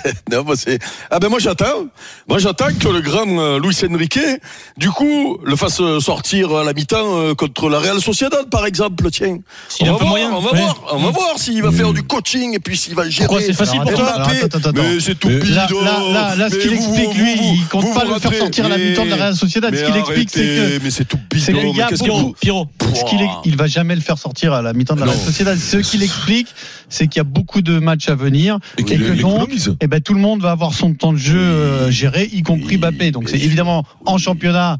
Non, 0.33 0.45
moi, 0.45 0.55
c'est. 0.57 0.79
Ah 1.11 1.19
ben 1.19 1.29
moi 1.29 1.39
j'attends. 1.39 1.87
Moi 2.29 2.39
j'attends 2.39 2.69
que 2.79 2.89
le 2.89 3.01
grand 3.01 3.27
euh, 3.27 3.59
Luis 3.59 3.77
Enrique, 3.91 4.19
du 4.77 4.91
coup, 4.91 5.39
le 5.45 5.57
fasse 5.57 5.81
euh, 5.81 6.01
sortir 6.01 6.55
à 6.57 6.65
la 6.65 6.73
mi-temps 6.73 6.97
euh, 7.19 7.35
contre 7.35 7.69
la 7.69 7.79
Real 7.79 8.01
Sociedad, 8.01 8.49
par 8.51 8.67
exemple. 8.67 9.09
Tiens. 9.11 9.39
On 9.81 9.85
va 9.85 9.93
voir, 9.93 10.05
moyen. 10.09 10.31
on 10.33 10.41
va 10.41 10.53
Ouais. 10.53 10.59
voir, 10.61 10.83
on 10.93 10.99
va 10.99 11.11
voir 11.11 11.39
s'il 11.39 11.63
va 11.63 11.71
faire 11.73 11.93
du 11.93 12.03
coaching 12.03 12.55
et 12.55 12.59
puis 12.61 12.77
s'il 12.77 12.95
va 12.95 13.09
gérer. 13.09 13.27
Pourquoi 13.27 13.45
c'est 13.45 13.53
facile 13.53 13.81
pour 13.81 13.95
toi 13.95 14.09
attends, 14.11 14.23
Mbappé. 14.31 14.43
attends, 14.45 14.59
attends, 14.59 14.71
attends. 14.71 14.83
Mais 14.83 15.01
c'est 15.01 15.15
tout. 15.19 15.29
Là, 15.29 15.67
là, 15.71 16.13
là, 16.13 16.37
là, 16.37 16.51
ce 16.51 16.57
qu'il 16.57 16.73
explique, 16.73 17.07
vous- 17.09 17.19
lui, 17.25 17.35
vous- 17.37 17.55
il 17.55 17.67
compte 17.69 17.85
vous 17.85 17.95
pas 17.95 18.05
vous 18.05 18.15
le 18.15 18.21
faire 18.21 18.35
sortir 18.35 18.67
à 18.67 18.69
la 18.69 18.79
mi-temps 18.79 19.05
de 19.05 19.11
la 19.11 19.17
Real 19.17 19.35
Sociedad. 19.37 19.75
Ce 19.75 19.85
qu'il 19.85 19.97
explique, 19.97 20.31
c'est 20.31 20.41
que 20.45 20.81
Mais 20.83 20.91
c'est 20.91 21.05
tout 21.05 21.19
c'est 21.39 21.53
bidon. 21.53 21.69
qu'il 21.69 21.77
y 21.77 21.81
a 21.83 21.85
mais 21.85 21.91
qu'est-ce 21.91 22.05
beaucoup- 22.05 22.35
il 23.45 23.57
va 23.57 23.67
jamais 23.67 23.95
le 23.95 24.01
faire 24.01 24.19
sortir 24.19 24.53
à 24.53 24.63
la 24.63 24.73
mi-temps 24.73 24.95
de 24.95 25.01
la. 25.01 25.07
Real 25.07 25.17
Sociedad. 25.19 25.59
Ce 25.59 25.77
qu'il 25.79 26.03
explique, 26.03 26.49
c'est 26.89 27.07
qu'il 27.07 27.19
y 27.19 27.21
a 27.21 27.25
beaucoup 27.25 27.63
de 27.63 27.79
matchs 27.79 28.09
à 28.09 28.15
venir 28.15 28.59
Et 28.79 28.85
que 28.85 28.95
donc, 29.21 29.51
ben, 29.91 30.01
tout 30.01 30.15
le 30.15 30.21
monde 30.21 30.41
va 30.41 30.53
avoir 30.53 30.73
son 30.73 30.95
temps 30.95 31.13
de 31.13 31.19
jeu 31.19 31.41
euh, 31.41 31.91
géré, 31.91 32.29
y 32.33 32.43
compris 32.43 32.79
Mbappé. 32.79 33.11
Donc 33.11 33.29
c'est 33.29 33.41
évidemment 33.41 33.85
en 34.07 34.19
championnat 34.19 34.79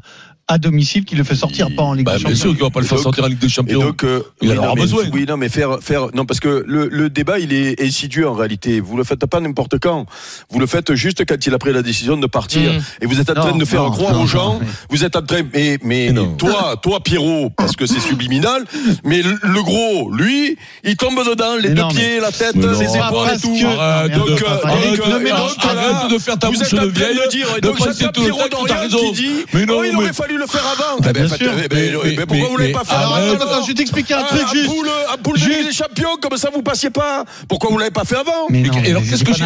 à 0.51 0.57
domicile 0.57 1.05
qu'il 1.05 1.17
le 1.17 1.23
fait 1.23 1.35
sortir, 1.35 1.67
pas 1.75 1.83
en 1.83 1.93
Ligue 1.93 2.05
Bah, 2.05 2.13
des 2.13 2.19
bien 2.19 2.29
Champions. 2.29 2.41
sûr 2.41 2.51
qu'il 2.53 2.61
va 2.63 2.69
pas 2.69 2.79
le 2.81 2.85
faire 2.85 2.97
donc- 2.97 3.03
sortir 3.03 3.23
en 3.23 3.27
Ligue 3.27 3.39
des 3.39 3.47
Et 3.47 3.49
Champions. 3.49 3.79
donc, 3.81 4.03
euh, 4.03 4.21
Il 4.41 4.51
en 4.51 4.57
aura 4.57 4.67
non, 4.67 4.73
mais- 4.75 4.81
besoin. 4.81 5.03
Oui, 5.13 5.25
non, 5.27 5.37
mais 5.37 5.49
faire, 5.49 5.79
faire, 5.81 6.07
non, 6.13 6.25
parce 6.25 6.39
que 6.39 6.63
le, 6.67 6.87
le 6.89 7.09
débat, 7.09 7.39
il 7.39 7.53
est 7.53 7.81
insidieux 7.81 8.27
en 8.27 8.33
réalité. 8.33 8.79
Vous 8.79 8.97
le 8.97 9.03
faites 9.03 9.25
pas 9.25 9.39
n'importe 9.39 9.79
quand. 9.79 10.05
Vous 10.49 10.59
le 10.59 10.67
faites 10.67 10.93
juste 10.95 11.25
quand 11.25 11.45
il 11.45 11.53
a 11.53 11.57
pris 11.57 11.73
la 11.73 11.81
décision 11.81 12.17
de 12.17 12.27
partir. 12.27 12.73
Mm. 12.73 12.81
Et 13.01 13.05
vous 13.05 13.19
êtes 13.19 13.29
en 13.29 13.33
train 13.33 13.51
Non, 13.51 13.57
de 13.57 13.65
faire 13.65 13.83
non, 13.83 13.91
croire 13.91 14.13
non, 14.13 14.23
aux 14.23 14.27
gens. 14.27 14.53
non, 14.53 14.59
mais- 14.61 14.67
Vous 14.89 15.03
êtes 15.03 15.15
en 15.15 15.21
train, 15.21 15.41
mais, 15.53 15.77
mais 15.83 16.11
Non. 16.11 16.33
toi, 16.35 16.75
toi, 16.81 16.99
Pierrot, 17.01 17.49
parce 17.55 17.75
que 17.75 17.85
c'est 17.85 17.99
subliminal. 17.99 18.63
Mais 19.03 19.21
le, 19.21 19.37
le 19.41 19.63
gros, 19.63 20.11
lui, 20.11 20.57
il 20.83 20.95
tombe 20.97 21.17
dedans, 21.27 21.55
les 21.55 21.69
Mais 21.69 21.75
deux 21.75 21.81
non, 21.81 21.87
pieds, 21.89 22.19
la 22.19 22.31
tête, 22.31 22.55
Mais 22.55 22.61
les 22.67 22.67
non. 22.87 23.07
épaules 23.07 23.27
et 23.35 23.39
tout. 23.39 23.57
Donc, 23.57 24.43
arrête 24.53 26.11
de- 26.11 26.19
faire 26.19 26.37
ta 26.37 26.47
Vous 26.47 26.53
bouche 26.53 26.61
êtes 26.67 26.73
en 26.73 26.85
de 26.85 26.91
train 26.91 27.05
vieille. 27.05 27.15
de 27.15 27.71
j'attends 27.77 28.11
tout 28.11 28.21
le 28.21 28.25
Pierrot 28.31 28.47
temps 28.49 28.65
t'as 28.67 28.79
raison. 28.81 28.97
qui 28.99 29.11
dit, 29.13 29.31
Mais 29.53 29.65
non, 29.65 29.75
oh, 29.79 29.83
il 29.83 29.91
mais- 29.91 29.97
aurait 29.97 30.13
fallu 30.13 30.37
le 30.41 30.47
faire 30.47 30.65
avant. 30.67 30.99
Bien 31.13 31.27
faites- 31.27 31.37
sûr. 31.37 31.51
Mais- 31.55 32.15
pourquoi 32.25 32.49
vous 32.49 32.57
l'avez 32.57 32.71
pas 32.71 32.83
fait 32.83 32.95
avant 32.95 33.13
attends, 33.15 33.45
attends, 33.45 33.61
je 33.63 33.67
vais 33.67 33.73
t'expliquer 33.73 34.13
un 34.15 34.23
truc 34.23 34.41
à 34.43 34.51
juste. 34.53 34.67
boule, 34.67 34.89
à 35.11 35.17
boule 35.17 35.33
de 35.35 35.39
Juste. 35.39 35.57
Ligue 35.57 35.67
des 35.67 35.73
champions, 35.73 36.17
comme 36.21 36.37
ça 36.37 36.49
vous 36.53 36.61
passiez 36.61 36.89
pas. 36.89 37.23
Pourquoi 37.47 37.69
vous 37.71 37.77
l'avez 37.77 37.91
pas 37.91 38.03
fait 38.03 38.15
avant 38.17 38.31
Mais 38.49 38.61
non, 38.61 38.71
alors, 38.73 39.01
qu'est-ce 39.03 39.23
que 39.23 39.33
j'ai- 39.33 39.43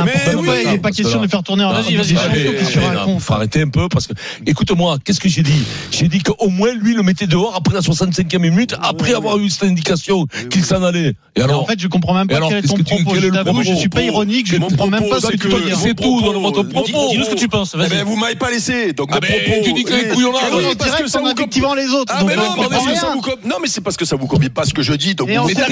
Il 0.66 0.70
n'est 0.72 0.78
pas 0.80 0.92
question 0.92 1.18
de 1.18 1.24
le 1.24 1.30
faire 1.30 1.44
tourner 1.44 1.64
en 1.64 1.74
Vas-y, 1.74 1.96
vas-y, 1.96 2.16
faut 3.20 3.34
arrêter 3.34 3.62
un 3.62 3.70
peu 3.70 3.88
parce 3.90 4.08
que 4.08 4.14
écoute-moi, 4.46 4.98
qu'est-ce 5.04 5.20
que 5.20 5.30
j'ai 5.30 5.44
dit? 5.44 5.64
J'ai 5.92 6.08
dit 6.08 6.22
qu'au 6.22 6.50
moins 6.50 6.74
lui 6.74 6.94
le 6.94 7.04
mettait 7.04 7.28
dehors 7.28 7.56
après 7.56 7.74
la 7.76 7.82
65e 7.82 8.42
minute, 8.42 8.76
après 8.82 9.14
avoir 9.14 9.38
eu 9.38 9.50
cette 9.50 9.64
indication 9.70 10.26
qu'il 10.50 10.64
s'en 10.66 10.84
allait. 10.84 11.10
Et 11.10 11.16
Mais 11.38 11.44
alors 11.44 11.64
En 11.64 11.66
fait, 11.66 11.80
je 11.80 11.88
comprends 11.88 12.14
même 12.14 12.28
pas 12.28 12.40
quel 12.48 12.60
est 12.60 12.68
ton 12.68 12.76
propos. 12.78 13.16
Je 13.16 13.28
t'avoue, 13.30 13.64
suis 13.64 13.90
pas 13.90 14.02
ironique, 14.02 14.48
je 14.48 14.58
comprends 14.58 14.88
même 14.88 15.10
pas 15.10 15.20
ce 15.20 15.28
que 15.28 15.38
tu 15.38 15.48
veux 15.48 15.60
que- 15.60 15.66
dire. 15.68 15.78
c'est 15.78 15.94
tout, 15.94 16.22
donne-moi 16.22 16.52
ton 16.52 16.64
Dis- 16.64 16.74
propos. 16.74 17.10
Dis-nous 17.12 17.26
ce 17.26 17.30
que 17.32 17.36
tu 17.36 17.48
penses, 17.48 17.76
vas-y. 17.76 18.04
vous 18.04 18.16
m'avez 18.16 18.36
pas 18.36 18.50
laissé. 18.52 18.94
Donc, 18.94 19.10
Ah 19.12 19.20
ben, 19.20 19.28
propos. 19.30 19.62
tu 19.64 19.74
dis 19.74 19.84
que 19.84 19.94
les 19.94 20.10
couillons 20.10 20.32
là, 20.32 20.40
Mais 20.80 20.86
Et 20.86 20.92
on 20.92 20.95
oui, 20.95 20.95
est 20.95 20.95
en 20.95 20.95
parce 20.95 21.01
que 21.01 21.07
ça 21.07 21.22
en 21.22 21.25
invectivant 21.25 21.74
les 21.74 21.89
autres. 21.89 22.13
Ah, 22.16 22.24
mais 22.25 22.36
non, 22.36 22.56
mais 22.57 23.50
non, 23.50 23.56
mais 23.62 23.68
c'est 23.68 23.81
parce 23.81 23.98
que 23.98 24.06
ça 24.06 24.16
vous 24.16 24.27
convient 24.27 24.50
pas 24.50 24.66
ce 24.66 24.74
que 24.74 24.81
je 24.81 24.94
dis. 24.94 25.16
Donc, 25.16 25.31
parole. 25.33 25.54
T'as 25.54 25.66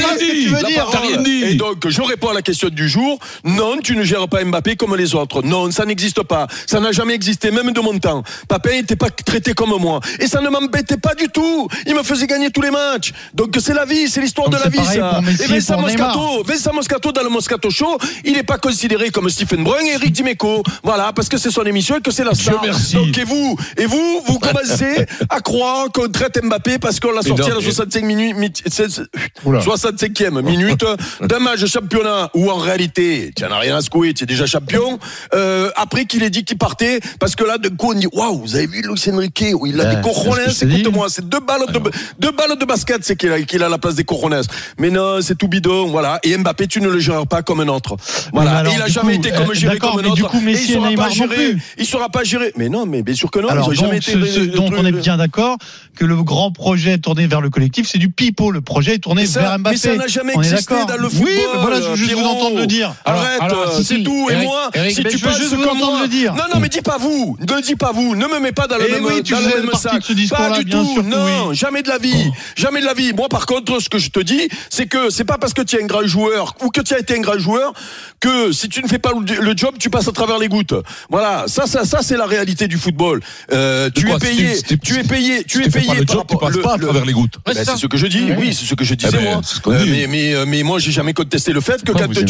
rien 0.99 1.21
dit. 1.21 1.43
Et 1.43 1.55
donc, 1.55 1.87
je 1.87 2.01
réponds 2.01 2.29
à 2.29 2.33
la 2.33 2.41
question 2.41 2.69
du 2.69 2.87
jour. 2.89 3.19
Non, 3.43 3.77
tu 3.83 3.95
ne 3.95 4.03
gères 4.03 4.27
pas 4.27 4.43
Mbappé 4.43 4.75
comme 4.75 4.95
les 4.95 5.15
autres. 5.15 5.41
Non, 5.43 5.71
ça 5.71 5.85
n'existe 5.85 6.23
pas. 6.23 6.47
Ça 6.67 6.79
n'a 6.79 6.91
jamais 6.91 7.13
existé, 7.13 7.51
même 7.51 7.71
de 7.71 7.79
mon 7.79 7.97
temps. 7.99 8.23
Papin 8.47 8.71
n'était 8.71 8.95
pas 8.95 9.09
traité 9.09 9.53
comme 9.53 9.75
moi. 9.79 9.99
Et 10.19 10.27
ça 10.27 10.41
ne 10.41 10.49
m'embêtait 10.49 10.97
pas 10.97 11.15
du 11.15 11.27
tout. 11.29 11.67
Il 11.85 11.95
me 11.95 12.03
faisait 12.03 12.27
gagner 12.27 12.49
tous 12.51 12.61
les 12.61 12.71
matchs. 12.71 13.11
Donc, 13.33 13.55
c'est 13.59 13.73
la 13.73 13.85
vie, 13.85 14.07
c'est 14.09 14.21
l'histoire 14.21 14.49
de 14.49 14.55
la 14.55 14.63
c'est 14.63 14.69
vie, 14.69 14.85
ça. 14.85 15.09
pour 15.15 15.21
Messi 15.23 15.43
Et 15.43 15.47
Vincent. 15.47 15.81
Moscato, 15.81 16.43
Vincent 16.45 16.73
Moscato 16.73 17.11
dans 17.11 17.23
le 17.23 17.29
Moscato 17.29 17.69
Show, 17.69 17.97
il 18.23 18.33
n'est 18.33 18.43
pas 18.43 18.57
considéré 18.57 19.09
comme 19.09 19.29
Stephen 19.29 19.63
Brun 19.63 19.83
et 19.85 19.93
Eric 19.93 20.11
Dimeco. 20.11 20.63
Voilà, 20.83 21.11
parce 21.13 21.29
que 21.29 21.37
c'est 21.37 21.51
son 21.51 21.63
émission 21.63 21.97
et 21.97 22.01
que 22.01 22.11
c'est 22.11 22.23
la 22.23 22.33
star. 22.33 22.61
Donc, 22.93 23.17
et 23.17 23.23
vous, 23.23 23.57
et 23.77 23.85
vous, 23.85 24.21
vous 24.25 24.39
commencez 24.39 24.92
à 25.29 25.39
croire 25.41 25.91
qu'on 25.93 26.09
traite 26.09 26.39
Mbappé 26.43 26.79
parce 26.79 26.99
qu'on 26.99 27.11
l'a 27.11 27.21
sorti 27.21 27.49
à 27.49 27.53
la 27.53 27.59
et- 27.59 27.63
65 27.63 28.03
minutes, 28.03 28.35
mi- 28.37 28.51
c'est- 28.67 29.01
Oula. 29.45 29.61
65e 29.61 30.41
minute 30.41 30.85
d'un 31.21 31.39
match 31.39 31.61
de 31.61 31.67
championnat 31.67 32.29
où 32.33 32.49
en 32.49 32.57
réalité, 32.57 33.31
tu 33.35 33.43
n'en 33.43 33.51
as 33.51 33.59
rien 33.59 33.77
à 33.77 33.81
secouer, 33.81 34.13
tu 34.13 34.23
es 34.23 34.27
déjà 34.27 34.45
champion. 34.45 34.99
Euh, 35.33 35.69
après 35.75 36.05
qu'il 36.05 36.23
ait 36.23 36.29
dit 36.29 36.43
qu'il 36.43 36.57
partait, 36.57 36.99
parce 37.19 37.35
que 37.35 37.43
là, 37.43 37.57
de 37.57 37.69
coup, 37.69 37.91
on 37.91 37.93
dit, 37.93 38.07
waouh, 38.11 38.39
vous 38.39 38.55
avez 38.55 38.67
vu 38.67 38.81
Luis 38.81 39.01
Enrique, 39.11 39.43
où 39.53 39.65
il 39.65 39.79
a 39.79 39.83
Ouais, 39.85 39.95
des 39.95 40.65
dis. 40.65 40.79
écoute-moi, 40.81 41.07
c'est 41.09 41.27
deux 41.27 41.39
balles 41.39 41.65
de, 41.71 41.79
deux 42.19 42.31
balles 42.31 42.57
de 42.57 42.65
basket, 42.65 43.03
c'est 43.03 43.15
qu'il 43.15 43.31
a, 43.31 43.41
qu'il 43.41 43.63
a 43.63 43.69
la 43.69 43.77
place 43.77 43.95
des 43.95 44.03
cojones. 44.03 44.41
Mais 44.77 44.89
non, 44.89 45.19
c'est 45.21 45.37
tout 45.37 45.47
bidon, 45.47 45.87
voilà. 45.87 46.19
Et 46.23 46.37
Mbappé, 46.37 46.67
tu 46.67 46.81
ne 46.81 46.89
le 46.89 46.99
gères 46.99 47.27
pas 47.27 47.41
comme 47.41 47.59
un 47.61 47.67
autre. 47.67 47.95
Voilà. 48.31 48.51
mais 48.51 48.57
alors, 48.57 48.73
Et 48.73 48.75
il 48.77 48.81
a 48.81 48.87
jamais 48.87 49.13
coup, 49.17 49.27
été 49.27 49.31
comme 49.35 49.51
euh, 49.51 49.53
géré 49.53 49.77
comme 49.79 49.99
un 49.99 50.03
autre. 50.03 50.13
du 50.15 50.23
coup, 50.23 50.39
Messi 50.39 50.65
il 50.65 50.71
et 50.71 50.73
sera 50.75 50.87
Neymar 50.89 51.07
pas 51.07 51.13
géré. 51.13 51.55
Il 51.77 51.85
sera 51.85 52.09
pas 52.09 52.23
géré. 52.23 52.53
Mais 52.57 52.69
non, 52.69 52.85
mais 52.85 53.01
bien 53.01 53.15
sûr 53.15 53.29
que 53.31 53.39
non, 53.39 53.49
Alors, 53.49 53.67
ils 53.73 53.77
ont 53.77 53.81
jamais 53.81 53.99
donc, 53.99 54.07
été. 54.09 54.11
ce- 54.31 54.39
truc. 54.39 54.69
que- 54.69 54.82
on 54.83 54.87
est 54.87 54.91
bien 55.01 55.17
d'accord 55.17 55.57
que 55.97 56.05
le 56.05 56.21
grand 56.23 56.51
projet 56.51 56.97
tourné 56.97 57.27
vers 57.27 57.41
le 57.41 57.49
collectif, 57.49 57.87
c'est 57.89 57.97
du 57.99 58.09
pipeau. 58.09 58.51
Le 58.51 58.61
projet 58.61 58.95
est 58.95 58.99
tourné 58.99 59.25
ça- 59.25 59.41
vers 59.41 59.59
Mbappé. 59.59 59.75
mais 59.75 59.77
ça 59.77 59.95
n'a 59.95 60.07
jamais 60.07 60.33
existé 60.33 60.73
dans 60.87 60.97
le 60.97 61.07
Oui, 61.07 61.11
football, 61.11 61.33
mais 61.53 61.61
voilà, 61.61 61.81
je 61.81 61.87
veux 61.89 61.95
juste 61.95 62.13
vous 62.13 62.25
entendre 62.25 62.57
le 62.57 62.67
dire. 62.67 62.95
Arrête, 63.05 63.41
euh, 63.41 63.77
si, 63.77 63.83
c'est 63.83 64.03
tout. 64.03 64.27
Et 64.31 64.35
moi, 64.43 64.69
Eric, 64.73 64.95
si 64.95 65.03
tu 65.03 65.17
veux 65.17 65.27
penses 65.29 65.37
juste 65.37 65.53
vous 65.53 65.63
entendre 65.63 66.01
le 66.01 66.07
dire. 66.07 66.33
Non, 66.35 66.43
non, 66.53 66.59
mais 66.59 66.69
dis 66.69 66.81
pas 66.81 66.97
vous. 66.97 67.37
Ne 67.39 67.61
dis 67.61 67.75
pas 67.75 67.91
vous. 67.91 68.15
Ne 68.15 68.27
me 68.27 68.39
mets 68.39 68.51
pas 68.51 68.67
dans 68.67 68.77
le 68.77 68.85
Eh 68.87 68.91
même, 68.93 69.05
oui, 69.05 69.23
tu 69.23 69.33
dans 69.33 69.39
le 69.39 69.45
même 69.47 69.73
sac. 69.73 70.01
Pas 70.29 70.59
du 70.59 70.65
tout. 70.65 71.01
non, 71.03 71.49
oui. 71.49 71.55
jamais 71.55 71.83
de 71.83 71.89
la 71.89 71.97
vie. 71.97 72.31
Jamais 72.55 72.81
de 72.81 72.85
la 72.85 72.93
vie. 72.93 73.13
Moi, 73.13 73.29
par 73.29 73.45
contre, 73.45 73.79
ce 73.81 73.89
que 73.89 73.97
je 73.99 74.09
te 74.09 74.19
dis, 74.19 74.47
c'est 74.69 74.87
que 74.87 75.09
c'est 75.09 75.23
pas 75.25 75.37
parce 75.37 75.53
que 75.53 75.61
tu 75.61 75.75
es 75.77 75.83
un 75.83 75.85
grand 75.85 76.05
joueur 76.05 76.55
ou 76.63 76.69
que 76.69 76.81
tu 76.81 76.93
as 76.93 76.99
été 76.99 77.15
un 77.17 77.21
grand 77.21 77.37
joueur 77.37 77.73
que 78.19 78.51
si 78.51 78.69
tu 78.69 78.81
ne 78.81 78.87
fais 78.87 78.99
pas 78.99 79.11
le 79.13 79.53
job, 79.55 79.75
tu 79.79 79.89
passes 79.89 80.07
à 80.07 80.11
travers 80.11 80.39
les 80.39 80.47
gouttes. 80.47 80.73
Voilà. 81.09 81.45
Ça, 81.47 81.67
ça, 81.67 81.85
ça, 81.85 81.99
c'est 82.01 82.17
la 82.17 82.25
réalité 82.25 82.67
du 82.67 82.77
football. 82.77 83.21
Euh, 83.51 83.89
tu 83.93 84.05
quoi, 84.05 84.15
es 84.15 84.19
payé. 84.19 84.55
Tu- 84.77 84.99
es 84.99 85.03
payé. 85.03 85.43
Tu 85.43 85.63
es 85.63 85.69
payé 85.69 85.93
le 85.95 86.05
par 86.05 86.15
job, 86.17 86.25
tu 86.29 86.37
passes 86.37 86.55
le- 86.55 86.61
pas 86.61 86.73
à 86.73 86.77
le- 86.77 86.83
travers 86.85 87.05
les 87.05 87.13
gouttes. 87.13 87.37
Ben, 87.45 87.53
c'est 87.55 87.77
ce 87.77 87.87
que 87.87 87.97
je 87.97 88.07
dis. 88.07 88.29
Oui, 88.37 88.53
c'est 88.53 88.65
ce 88.65 88.73
que 88.75 88.83
je 88.83 88.93
disais 88.95 89.09
Eh 89.13 89.17
ben, 89.17 89.23
moi. 89.33 89.41
ce 89.43 89.59
Euh, 89.69 89.85
mais 89.87 90.07
mais 90.07 90.33
euh, 90.33 90.45
mais 90.47 90.63
moi, 90.63 90.79
j'ai 90.79 90.91
jamais 90.91 91.13
contesté 91.13 91.51
le 91.53 91.61
fait 91.61 91.83
que 91.83 91.91
quand 91.91 92.07
tu 92.13 92.25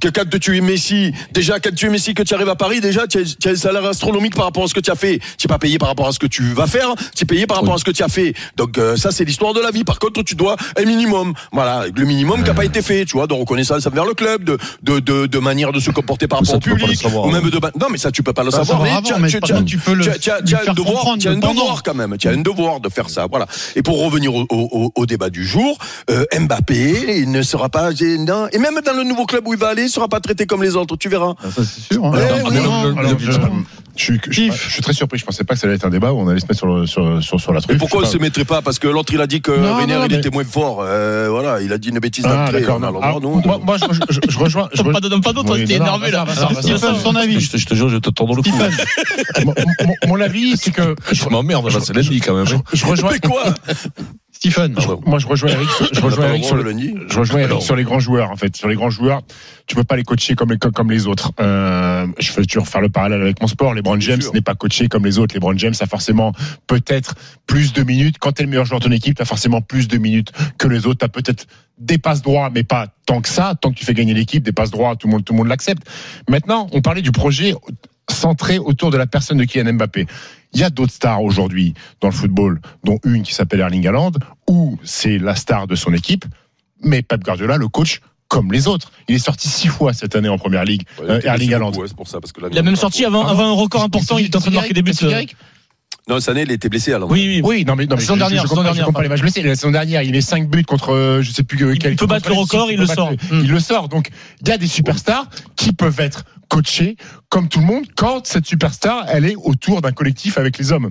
que 0.00 0.08
quand 0.08 0.38
tu 0.40 0.56
es 0.56 0.60
Messi, 0.60 1.12
déjà 1.32 1.58
quand 1.60 1.74
tu 1.74 1.86
es 1.86 1.90
Messi, 1.90 2.14
que 2.14 2.22
tu 2.22 2.34
arrives 2.34 2.48
à 2.48 2.56
Paris, 2.56 2.80
déjà 2.80 3.06
tu 3.06 3.18
as, 3.18 3.50
un 3.50 3.56
salaire 3.56 3.84
astronomique 3.84 4.34
par 4.34 4.44
rapport 4.46 4.64
à 4.64 4.68
ce 4.68 4.74
que 4.74 4.80
tu 4.80 4.90
as 4.90 4.94
fait. 4.96 5.18
Tu 5.38 5.46
n'es 5.46 5.48
pas 5.48 5.58
payé 5.58 5.78
par 5.78 5.88
rapport 5.88 6.08
à 6.08 6.12
ce 6.12 6.18
que 6.18 6.26
tu 6.26 6.42
vas 6.52 6.66
faire, 6.66 6.94
tu 7.14 7.22
es 7.22 7.26
payé 7.26 7.46
par 7.46 7.58
rapport 7.58 7.74
à 7.74 7.78
ce 7.78 7.84
que 7.84 7.90
tu 7.90 8.02
as 8.02 8.08
fait. 8.08 8.34
Donc 8.56 8.78
euh, 8.78 8.96
ça 8.96 9.10
c'est 9.12 9.24
l'histoire 9.24 9.54
de 9.54 9.60
la 9.60 9.70
vie. 9.70 9.84
Par 9.84 9.98
contre, 9.98 10.22
tu 10.22 10.34
dois 10.34 10.56
un 10.78 10.84
minimum. 10.84 11.32
Voilà, 11.52 11.84
le 11.94 12.04
minimum 12.04 12.42
qui 12.42 12.48
n'a 12.48 12.54
pas 12.54 12.64
été 12.64 12.82
fait, 12.82 13.04
tu 13.04 13.12
vois, 13.16 13.26
de 13.26 13.34
reconnaissance 13.34 13.86
envers 13.86 14.04
le 14.04 14.14
club, 14.14 14.44
de 14.44 14.58
de 14.82 15.00
de, 15.00 15.26
de 15.26 15.38
manière 15.38 15.72
de 15.72 15.80
se 15.80 15.90
comporter 15.90 16.26
par 16.26 16.38
rapport 16.40 16.56
au 16.56 16.60
ça, 16.60 16.68
le 16.68 16.74
public, 16.76 17.00
savoir, 17.00 17.26
ou 17.26 17.28
hein. 17.30 17.40
même 17.40 17.50
de 17.50 17.58
non 17.80 17.86
mais 17.90 17.98
ça 17.98 18.10
tu 18.10 18.22
peux 18.22 18.32
pas 18.32 18.44
le 18.44 18.50
Ça, 18.50 18.58
savoir. 18.64 18.82
Mais 18.82 18.90
tu 19.64 19.78
peux 19.78 19.94
le- 19.94 20.08
as- 20.10 20.18
tu 20.18 20.30
as- 20.30 20.36
un 21.36 21.38
devoir, 21.38 21.75
devoir 21.76 21.82
quand 21.82 21.94
même. 21.94 22.16
Tu 22.18 22.28
as 22.28 22.32
un 22.32 22.38
devoir 22.42 22.80
de 22.80 22.88
faire 22.88 23.10
ça. 23.10 23.26
Voilà. 23.28 23.46
Et 23.74 23.82
pour 23.82 24.02
revenir 24.04 24.34
au, 24.34 24.42
au- 24.50 24.68
au- 24.72 24.92
au 24.94 25.06
débat 25.06 25.30
du 25.30 25.46
jour, 25.46 25.78
euh, 26.10 26.24
Mbappé, 26.38 27.18
il 27.20 27.30
ne 27.30 27.42
sera 27.42 27.68
pas 27.68 27.90
non, 28.18 28.48
et 28.52 28.58
même 28.58 28.80
dans 28.84 28.92
le 28.96 29.02
nouveau 29.04 29.26
club 29.26 29.46
où 29.46 29.52
il 29.54 29.58
va 29.58 29.68
aller, 29.68 29.82
il 29.84 29.88
sera 29.90 30.08
pas 30.08 30.20
traité 30.20 30.46
comme 30.46 30.62
les 30.62 30.76
autres. 30.76 30.96
Tu 30.96 31.08
verras. 31.08 31.34
Ah, 31.42 31.50
Ça, 31.50 31.62
c'est 31.64 31.94
sûr. 31.94 32.04
hein. 32.04 32.12
Eh 32.16 32.20
Alors, 32.22 32.48
oui. 32.50 32.56
alors, 32.58 32.98
Alors, 32.98 33.12
je, 33.96 34.02
suis, 34.02 34.20
je, 34.28 34.32
suis- 34.32 34.52
je 34.52 34.70
suis 34.72 34.82
très 34.82 34.92
surpris. 34.92 35.18
Je 35.18 35.24
pensais 35.24 35.44
pas 35.44 35.54
que 35.54 35.60
ça 35.60 35.66
allait 35.66 35.76
être 35.76 35.84
un 35.86 35.90
débat 35.90 36.12
où 36.12 36.20
on 36.20 36.28
allait 36.28 36.40
se 36.40 36.46
mettre 36.46 36.58
sur, 36.58 36.66
le- 36.66 36.86
sur, 36.86 37.22
sur, 37.22 37.40
sur 37.40 37.52
la 37.52 37.60
truffe. 37.60 37.72
Mais 37.74 37.78
pourquoi 37.78 38.00
on 38.00 38.02
ne 38.02 38.06
se 38.08 38.18
mettrait 38.18 38.44
pas? 38.44 38.62
Parce 38.62 38.78
que 38.78 38.88
l'autre 38.88 39.12
il 39.14 39.20
a 39.20 39.26
dit 39.26 39.40
que 39.40 39.50
Non, 39.50 39.76
Reiner 39.76 39.94
non, 39.94 40.04
il 40.04 40.12
mais- 40.12 40.18
était 40.18 40.30
moins 40.30 40.44
fort. 40.44 40.78
Euh, 40.82 41.28
voilà, 41.30 41.60
il 41.62 41.72
a 41.72 41.78
dit 41.78 41.88
une 41.88 41.98
bêtise. 41.98 42.24
Ah, 42.26 42.50
d'accord. 42.52 42.78
On 42.80 42.82
a 42.82 42.86
le 42.86 42.92
non. 42.92 42.98
droit, 42.98 43.04
Alors, 43.06 43.20
nous, 43.20 43.40
de- 43.40 43.46
moi, 43.46 43.58
moi, 43.62 43.76
je, 43.78 43.84
je, 44.14 44.20
je 44.28 44.38
rejoins. 44.38 44.68
Je, 44.74 44.82
Pas 44.82 45.00
de- 45.00 45.08
pas 45.20 45.32
d'autre, 45.32 45.54
Oui, 45.56 45.64
t'es 45.64 45.78
non, 45.78 45.86
énervé 45.86 46.10
là. 46.10 46.24
Stephen, 46.60 46.94
ton 47.02 47.14
avis. 47.14 47.40
Je 47.40 47.50
te, 47.52 47.56
je 47.56 47.66
te 47.66 47.74
jure, 47.74 47.88
je 47.88 47.96
te 47.98 48.10
tends 48.10 48.26
dans 48.26 48.34
le 48.34 48.42
cou. 48.42 48.50
Stephen. 48.50 48.72
mon, 49.44 49.54
mon- 49.86 49.94
mon 50.16 50.20
avis, 50.20 50.56
c'est 50.56 50.70
que 50.72 50.94
Je 51.12 51.28
m'emmerde, 51.28 51.70
là, 51.72 51.78
c'est 51.80 51.94
lundi 51.94 52.20
quand 52.20 52.34
même. 52.34 52.46
hein. 52.54 52.62
je 52.72 52.84
rejoins. 52.86 53.10
Mais 53.12 53.20
quoi? 53.28 53.44
Stephen. 54.50 54.76
Moi, 55.06 55.18
je 55.18 55.26
rejoins 55.26 55.50
Eric. 55.50 55.68
sur- 55.70 55.88
Je 55.92 56.00
rejoins 56.00 56.24
le 56.28 56.30
Eric 56.34 56.44
sur. 56.44 56.56
Je 56.58 57.18
rejoins 57.18 57.38
Eric 57.40 57.50
Alors. 57.50 57.62
sur 57.62 57.76
les 57.76 57.84
grands 57.84 57.98
joueurs, 58.00 58.30
en 58.30 58.36
fait. 58.36 58.56
Sur 58.56 58.68
les 58.68 58.74
grands 58.74 58.90
joueurs, 58.90 59.22
tu 59.66 59.74
peux 59.74 59.84
pas 59.84 59.96
les 59.96 60.02
coacher 60.04 60.34
comme 60.34 60.50
les, 60.52 60.58
comme 60.58 60.90
les 60.90 61.06
autres. 61.06 61.32
Euh, 61.40 62.06
je 62.18 62.32
veux 62.32 62.44
toujours 62.46 62.68
faire 62.68 62.80
le 62.80 62.88
parallèle 62.88 63.20
avec 63.20 63.40
mon 63.40 63.46
sport. 63.48 63.74
Les 63.74 63.82
Brown 63.82 64.00
James 64.00 64.22
n'est 64.34 64.40
pas 64.40 64.54
coaché 64.54 64.88
comme 64.88 65.04
les 65.04 65.18
autres. 65.18 65.34
Les 65.34 65.40
Brown 65.40 65.58
James 65.58 65.74
a 65.80 65.86
forcément 65.86 66.32
peut-être 66.66 67.14
plus 67.46 67.72
de 67.72 67.82
minutes. 67.82 68.16
Quand 68.18 68.32
tu 68.32 68.42
es 68.42 68.44
le 68.44 68.50
meilleur 68.50 68.64
joueur 68.64 68.80
de 68.80 68.84
ton 68.86 68.92
équipe, 68.92 69.16
tu 69.16 69.22
as 69.22 69.26
forcément 69.26 69.60
plus 69.60 69.88
de 69.88 69.98
minutes 69.98 70.32
que 70.58 70.68
les 70.68 70.86
autres. 70.86 70.98
Tu 71.00 71.04
as 71.04 71.08
peut-être 71.08 71.46
des 71.78 71.98
passes 71.98 72.22
droits, 72.22 72.50
mais 72.50 72.62
pas 72.64 72.86
tant 73.06 73.20
que 73.20 73.28
ça. 73.28 73.54
Tant 73.60 73.70
que 73.70 73.78
tu 73.78 73.84
fais 73.84 73.94
gagner 73.94 74.14
l'équipe, 74.14 74.42
des 74.42 74.52
passes 74.52 74.70
droits, 74.70 74.96
tout 74.96 75.06
le 75.08 75.12
monde, 75.12 75.24
tout 75.24 75.32
le 75.32 75.38
monde 75.38 75.48
l'accepte. 75.48 75.82
Maintenant, 76.28 76.68
on 76.72 76.80
parlait 76.80 77.02
du 77.02 77.12
projet 77.12 77.54
centré 78.16 78.58
autour 78.58 78.90
de 78.90 78.96
la 78.96 79.06
personne 79.06 79.38
de 79.38 79.44
Kylian 79.44 79.74
Mbappé. 79.74 80.06
Il 80.52 80.60
y 80.60 80.64
a 80.64 80.70
d'autres 80.70 80.92
stars 80.92 81.22
aujourd'hui 81.22 81.74
dans 82.00 82.08
le 82.08 82.14
football, 82.14 82.60
dont 82.84 82.98
une 83.04 83.22
qui 83.22 83.34
s'appelle 83.34 83.60
Erling 83.60 83.86
Haaland, 83.86 84.12
où 84.48 84.78
c'est 84.82 85.18
la 85.18 85.34
star 85.34 85.66
de 85.66 85.74
son 85.74 85.92
équipe, 85.92 86.24
mais 86.82 87.02
Pep 87.02 87.22
Guardiola 87.22 87.56
le 87.56 87.68
coach 87.68 88.00
comme 88.28 88.50
les 88.52 88.66
autres. 88.66 88.90
Il 89.08 89.14
est 89.14 89.18
sorti 89.20 89.48
six 89.48 89.68
fois 89.68 89.92
cette 89.92 90.16
année 90.16 90.28
en 90.28 90.38
première 90.38 90.64
ligue, 90.64 90.82
Ouais, 90.98 91.04
euh, 91.08 91.14
il 91.14 91.18
était 91.18 91.28
Erling 91.28 91.54
Haaland. 91.54 91.72
ouais, 91.72 91.86
c'est 91.88 91.96
pour 91.96 92.08
ça, 92.08 92.20
parce 92.20 92.32
que 92.32 92.40
là, 92.40 92.48
Il 92.50 92.58
a 92.58 92.62
même 92.62 92.74
sorti 92.76 93.04
avant, 93.04 93.26
avant 93.26 93.44
un 93.46 93.52
record 93.52 93.82
important, 93.82 94.18
il 94.18 94.26
était 94.26 94.36
en 94.36 94.40
train 94.40 94.50
de 94.50 94.56
marquer 94.56 94.72
des 94.74 94.82
buts. 94.82 94.92
euh. 95.02 95.22
Non, 96.08 96.20
cette 96.20 96.28
année, 96.30 96.42
il 96.42 96.52
était 96.52 96.68
blessé 96.68 96.92
alors. 96.92 97.10
Oui, 97.10 97.24
oui. 97.26 97.40
Oui, 97.44 97.64
non 97.64 97.74
mais, 97.74 97.84
non, 97.86 97.96
mais 97.96 98.00
Saison 98.00 98.14
je- 98.14 98.18
je- 98.20 98.24
dernière, 98.26 98.42
je 98.44 98.48
comprends- 98.48 98.62
je 98.62 98.66
dernière, 98.68 98.86
comprends 98.86 99.02
les 99.02 99.08
matchs 99.08 99.22
blessés. 99.22 99.42
La 99.42 99.56
saison 99.56 99.72
dernière, 99.72 100.02
il 100.02 100.12
met 100.12 100.20
5 100.20 100.48
buts 100.48 100.62
contre 100.64 100.92
euh, 100.92 101.20
je 101.20 101.32
sais 101.32 101.42
plus 101.42 101.64
euh, 101.64 101.72
Il 101.74 101.80
quel 101.80 101.96
peut 101.96 102.06
battre 102.06 102.28
le 102.28 102.36
record, 102.36 102.70
il 102.70 102.78
le 102.78 102.86
sort. 102.86 103.10
Il 103.32 103.50
le 103.50 103.58
sort. 103.58 103.88
Donc 103.88 104.10
il 104.40 104.46
y 104.48 104.52
a 104.52 104.56
des 104.58 104.68
superstars 104.68 105.28
qui 105.56 105.72
peuvent 105.72 105.98
être 105.98 106.24
coachés 106.48 106.96
comme 107.28 107.48
tout 107.48 107.60
le 107.60 107.66
monde 107.66 107.84
quand 107.96 108.26
cette 108.26 108.46
superstar 108.46 109.06
elle 109.08 109.24
est 109.24 109.36
autour 109.36 109.82
d'un 109.82 109.92
collectif 109.92 110.38
avec 110.38 110.58
les 110.58 110.72
hommes. 110.72 110.90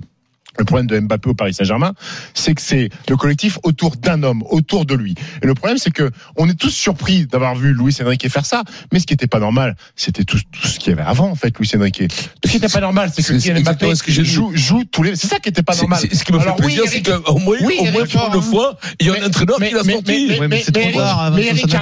Le 0.58 0.64
problème 0.64 0.86
de 0.86 0.98
Mbappé 1.00 1.28
au 1.30 1.34
Paris 1.34 1.54
Saint-Germain, 1.54 1.92
c'est 2.34 2.54
que 2.54 2.62
c'est 2.62 2.88
le 3.08 3.16
collectif 3.16 3.58
autour 3.62 3.96
d'un 3.96 4.22
homme, 4.22 4.42
autour 4.50 4.86
de 4.86 4.94
lui. 4.94 5.14
Et 5.42 5.46
le 5.46 5.54
problème, 5.54 5.78
c'est 5.78 5.90
que 5.90 6.10
on 6.36 6.48
est 6.48 6.54
tous 6.58 6.70
surpris 6.70 7.26
d'avoir 7.26 7.54
vu 7.54 7.74
Luis 7.74 7.94
Enrique 8.02 8.28
faire 8.28 8.46
ça, 8.46 8.62
mais 8.92 8.98
ce 9.00 9.06
qui 9.06 9.12
n'était 9.12 9.26
pas 9.26 9.38
normal, 9.38 9.76
c'était 9.96 10.24
tout, 10.24 10.38
tout 10.52 10.66
ce 10.66 10.78
qu'il 10.78 10.90
y 10.90 10.92
avait 10.98 11.08
avant, 11.08 11.30
en 11.30 11.34
fait, 11.34 11.56
Luis 11.58 11.70
Enrique. 11.76 12.04
Ce 12.44 12.50
qui 12.50 12.56
n'était 12.56 12.68
pas 12.72 12.80
normal, 12.80 13.10
c'est 13.14 13.22
que 13.22 13.32
Kylian 13.38 13.60
Mbappé 13.62 13.94
ce 13.94 14.02
que 14.02 14.12
joue, 14.12 14.50
joue 14.54 14.84
tous 14.90 15.02
les. 15.02 15.16
C'est 15.16 15.26
ça 15.26 15.38
qui 15.38 15.48
n'était 15.48 15.62
pas 15.62 15.76
normal. 15.76 16.00
Ce 16.00 16.24
qui 16.24 16.32
me 16.32 16.38
fait 16.38 16.44
Alors, 16.44 16.56
oui, 16.60 16.74
plaisir, 16.76 16.84
c'est 16.86 17.02
qu'au 17.02 17.38
moins, 17.38 17.56
oui, 17.60 17.76
au 17.78 17.84
moins 17.84 17.92
Eric, 18.00 18.12
pour 18.12 18.26
une 18.28 18.34
hein. 18.38 18.40
fois, 18.42 18.78
il 19.00 19.06
y 19.06 19.10
a 19.10 19.14
un 19.14 19.26
entraîneur 19.26 19.56
mais- 19.60 19.68
qui 19.68 19.74
l'a 19.74 19.82
mais- 19.84 19.92
sorti. 19.92 20.32
mais- 20.48 20.62
c'est 20.62 20.72
trop 20.72 20.82
Eric- 20.82 20.96
tard. 20.96 21.32
mais 21.32 21.46
Eric 21.46 21.74
a 21.74 21.80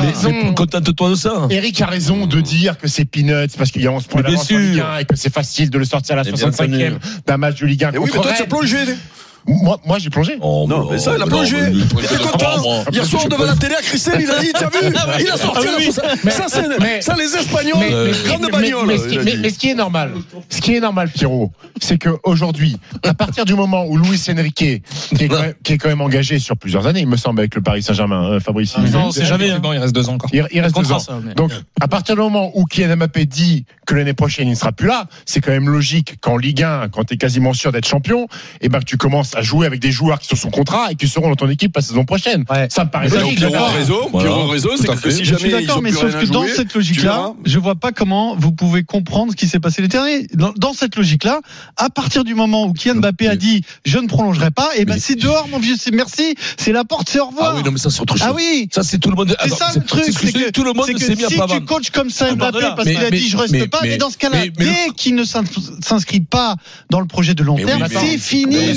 raison. 0.00 0.54
contente-toi 0.54 1.10
de 1.10 1.14
ça. 1.14 1.46
Eric 1.50 1.80
a 1.80 1.86
raison 1.86 2.26
de 2.26 2.40
dire 2.40 2.78
que 2.78 2.88
c'est 2.88 3.04
peanuts 3.04 3.48
parce 3.56 3.70
qu'il 3.70 3.82
y 3.82 3.86
a 3.86 3.92
11 3.92 4.06
points 4.06 4.22
d'avance 4.22 4.50
en 4.52 4.58
Ligue 4.58 4.74
sûr. 4.74 4.86
1 4.86 4.98
et 4.98 5.04
que 5.04 5.16
c'est 5.16 5.32
facile 5.32 5.70
de 5.70 5.78
le 5.78 5.84
sortir 5.84 6.14
à 6.14 6.16
la 6.16 6.24
Mais 6.24 6.32
bien 6.32 6.50
65e 6.50 6.98
d'un 7.26 7.36
match 7.36 7.53
de 7.60 7.66
Ligue 7.66 7.84
1 7.84 7.92
Et 7.92 7.98
oui, 7.98 8.04
mais 8.06 8.10
contre 8.10 8.22
toi, 8.28 8.32
Rennes. 8.32 8.98
Moi, 9.46 9.78
moi 9.84 9.98
j'ai 9.98 10.08
plongé. 10.10 10.38
Oh, 10.40 10.66
Non, 10.68 10.88
mais 10.90 10.98
ça, 10.98 11.12
il 11.16 11.22
a 11.22 11.26
non, 11.26 11.26
plongé. 11.26 11.56
Il 11.70 11.80
était 11.82 12.16
content. 12.16 12.84
Hier 12.92 13.04
soir, 13.04 13.28
devant 13.28 13.44
la 13.44 13.56
télé 13.56 13.74
à 13.74 13.82
Christelle, 13.82 14.20
il 14.22 14.30
a 14.30 14.38
dit, 14.40 14.52
tu 14.56 14.64
as 14.64 14.68
vu 14.68 14.94
Il 15.20 15.28
a 15.30 15.36
sorti 15.36 15.66
Ah 15.68 15.70
la 15.72 15.76
oui. 15.78 15.90
Mais- 16.24 16.30
Ça, 16.30 16.46
mais- 16.80 17.00
ça, 17.02 17.14
les 17.16 17.34
Espagnols, 17.36 17.74
Mais, 17.78 17.90
mais- 17.90 18.28
grande 18.28 18.40
mais- 18.42 18.48
bagnole. 18.50 18.86
mais 18.86 18.98
ce 18.98 19.06
qui- 19.08 19.14
il 19.14 19.18
a 19.18 19.22
mais- 19.24 19.30
dit. 19.32 19.38
mais 19.42 19.50
ce 19.50 19.58
qui 19.58 19.70
est 19.70 19.74
normal, 19.74 20.12
ce 20.48 20.60
qui 20.60 20.74
est 20.74 20.80
normal, 20.80 21.10
Pierrot, 21.10 21.52
c'est 21.80 21.98
qu'aujourd'hui, 21.98 22.78
à 23.02 23.12
partir 23.14 23.44
du 23.44 23.54
moment 23.54 23.84
où 23.86 23.98
Luis 23.98 24.20
Enrique, 24.30 24.54
qui 24.54 24.66
est, 24.70 25.28
quand 25.28 25.40
même, 25.40 25.54
qui 25.62 25.72
est 25.74 25.78
quand 25.78 25.88
même 25.88 26.00
engagé 26.00 26.38
sur 26.38 26.56
plusieurs 26.56 26.86
années, 26.86 27.00
il 27.00 27.08
me 27.08 27.16
semble, 27.16 27.40
avec 27.40 27.54
le 27.54 27.60
Paris 27.60 27.82
Saint-Germain, 27.82 28.24
euh, 28.32 28.40
Fabrice. 28.40 28.74
il- 28.78 28.90
Non, 28.92 29.10
c'est 29.10 29.26
jamais. 29.26 29.50
hein. 29.50 29.58
Bon, 29.60 29.72
il 29.72 29.78
reste 29.78 29.94
deux 29.94 30.08
ans 30.08 30.14
encore. 30.14 30.30
Il, 30.32 30.46
il 30.52 30.60
reste 30.60 30.74
deux 30.76 30.90
ans. 30.92 30.98
ça, 30.98 31.18
mais- 31.22 31.34
Donc, 31.34 31.52
à 31.80 31.88
partir 31.88 32.14
du 32.14 32.20
moment 32.22 32.50
où 32.54 32.64
Kylian 32.64 32.96
Mbappé 32.96 33.26
dit 33.26 33.66
que 33.86 33.94
l'année 33.94 34.14
prochaine 34.14 34.48
il 34.48 34.52
ne 34.52 34.56
sera 34.56 34.72
plus 34.72 34.88
là, 34.88 35.06
c'est 35.26 35.40
quand 35.40 35.50
même 35.52 35.68
logique 35.68 36.16
qu'en 36.20 36.36
Ligue 36.38 36.62
1, 36.62 36.88
quand 36.88 37.04
tu 37.04 37.14
es 37.14 37.16
quasiment 37.18 37.52
sûr 37.52 37.72
d'être 37.72 37.86
champion, 37.86 38.26
et 38.62 38.68
ben 38.68 38.78
que 38.80 38.84
tu 38.84 38.96
commences 38.96 39.33
à 39.36 39.42
jouer 39.42 39.66
avec 39.66 39.80
des 39.80 39.92
joueurs 39.92 40.18
qui 40.18 40.28
sont 40.28 40.36
sous 40.36 40.50
contrat 40.50 40.92
et 40.92 40.94
qui 40.94 41.08
seront 41.08 41.28
dans 41.28 41.34
ton 41.36 41.48
équipe 41.48 41.74
la 41.76 41.82
saison 41.82 42.04
prochaine. 42.04 42.44
Ouais. 42.50 42.66
Ça 42.70 42.84
me 42.84 42.90
paraît 42.90 43.08
logique. 43.08 43.40
Raison. 43.40 44.08
Voilà. 44.12 44.30
Raison, 44.46 44.70
c'est 44.76 44.86
que 44.88 44.96
fait. 44.96 45.10
si 45.10 45.24
Je 45.24 45.34
suis 45.36 45.50
jamais 45.50 45.62
d'accord, 45.62 45.82
mais 45.82 45.92
sauf 45.92 46.18
que 46.18 46.26
dans 46.26 46.42
jouer, 46.42 46.52
cette 46.54 46.74
logique-là, 46.74 47.32
je 47.44 47.58
vois 47.58 47.74
pas 47.74 47.92
comment 47.92 48.34
vous 48.36 48.52
pouvez 48.52 48.82
comprendre 48.84 49.32
ce 49.32 49.36
qui 49.36 49.48
s'est 49.48 49.60
passé 49.60 49.82
l'été 49.82 49.96
dernier. 49.96 50.26
Dans, 50.34 50.52
dans 50.56 50.72
cette 50.72 50.96
logique-là, 50.96 51.40
à 51.76 51.90
partir 51.90 52.24
du 52.24 52.34
moment 52.34 52.64
où 52.66 52.72
Kylian 52.72 52.96
Mbappé 52.96 53.28
a 53.28 53.36
dit 53.36 53.62
je 53.84 53.98
ne 53.98 54.06
prolongerai 54.06 54.50
pas, 54.50 54.70
et 54.76 54.84
ben 54.84 54.94
Mais- 54.94 55.00
c'est 55.00 55.14
dehors, 55.16 55.48
mon 55.48 55.58
vieux, 55.58 55.74
c'est 55.78 55.90
merci, 55.92 56.34
c'est 56.56 56.72
la 56.72 56.84
porte, 56.84 57.08
c'est 57.10 57.20
au 57.20 57.26
revoir. 57.26 57.52
Ah 57.52 57.56
oui, 57.56 57.62
non, 57.64 57.72
mais 57.72 57.78
ça, 57.78 57.90
c'est 57.90 58.00
autre 58.00 58.16
chose. 58.16 58.26
Ah 58.28 58.32
oui. 58.34 58.68
Ça, 58.72 58.82
c'est 58.82 58.98
tout 58.98 59.10
le 59.10 59.16
monde. 59.16 59.34
C'est 59.40 59.46
Attends, 59.52 59.56
ça 59.72 59.78
le 59.78 59.84
truc, 59.84 60.04
C'est 60.04 60.12
ce 60.12 60.18
que 60.32 60.50
tout 60.50 60.64
le 60.64 60.72
monde 60.72 60.86
s'est 60.86 61.14
mis 61.14 61.24
à 61.24 61.28
si 61.28 61.36
tu 61.48 61.60
coaches 61.64 61.90
comme 61.90 62.10
ça 62.10 62.26
Ah, 62.30 62.34
Mbappé 62.34 62.58
parce 62.76 62.88
qu'il 62.88 62.96
a 62.98 63.10
dit 63.10 63.28
je 63.28 63.36
reste 63.36 63.70
pas, 63.70 63.80
mais, 63.82 63.96
dans 63.96 64.10
ce 64.10 64.18
cas-là, 64.18 64.46
dès 64.48 64.90
qu'il 64.96 65.14
ne 65.14 65.24
s'in- 65.24 65.42
s'inscrit 65.82 66.20
pas 66.20 66.56
dans 66.90 67.00
le 67.00 67.06
projet 67.06 67.34
de 67.34 67.42
long 67.42 67.56
terme, 67.56 67.84
c'est 67.88 68.18
fini, 68.18 68.74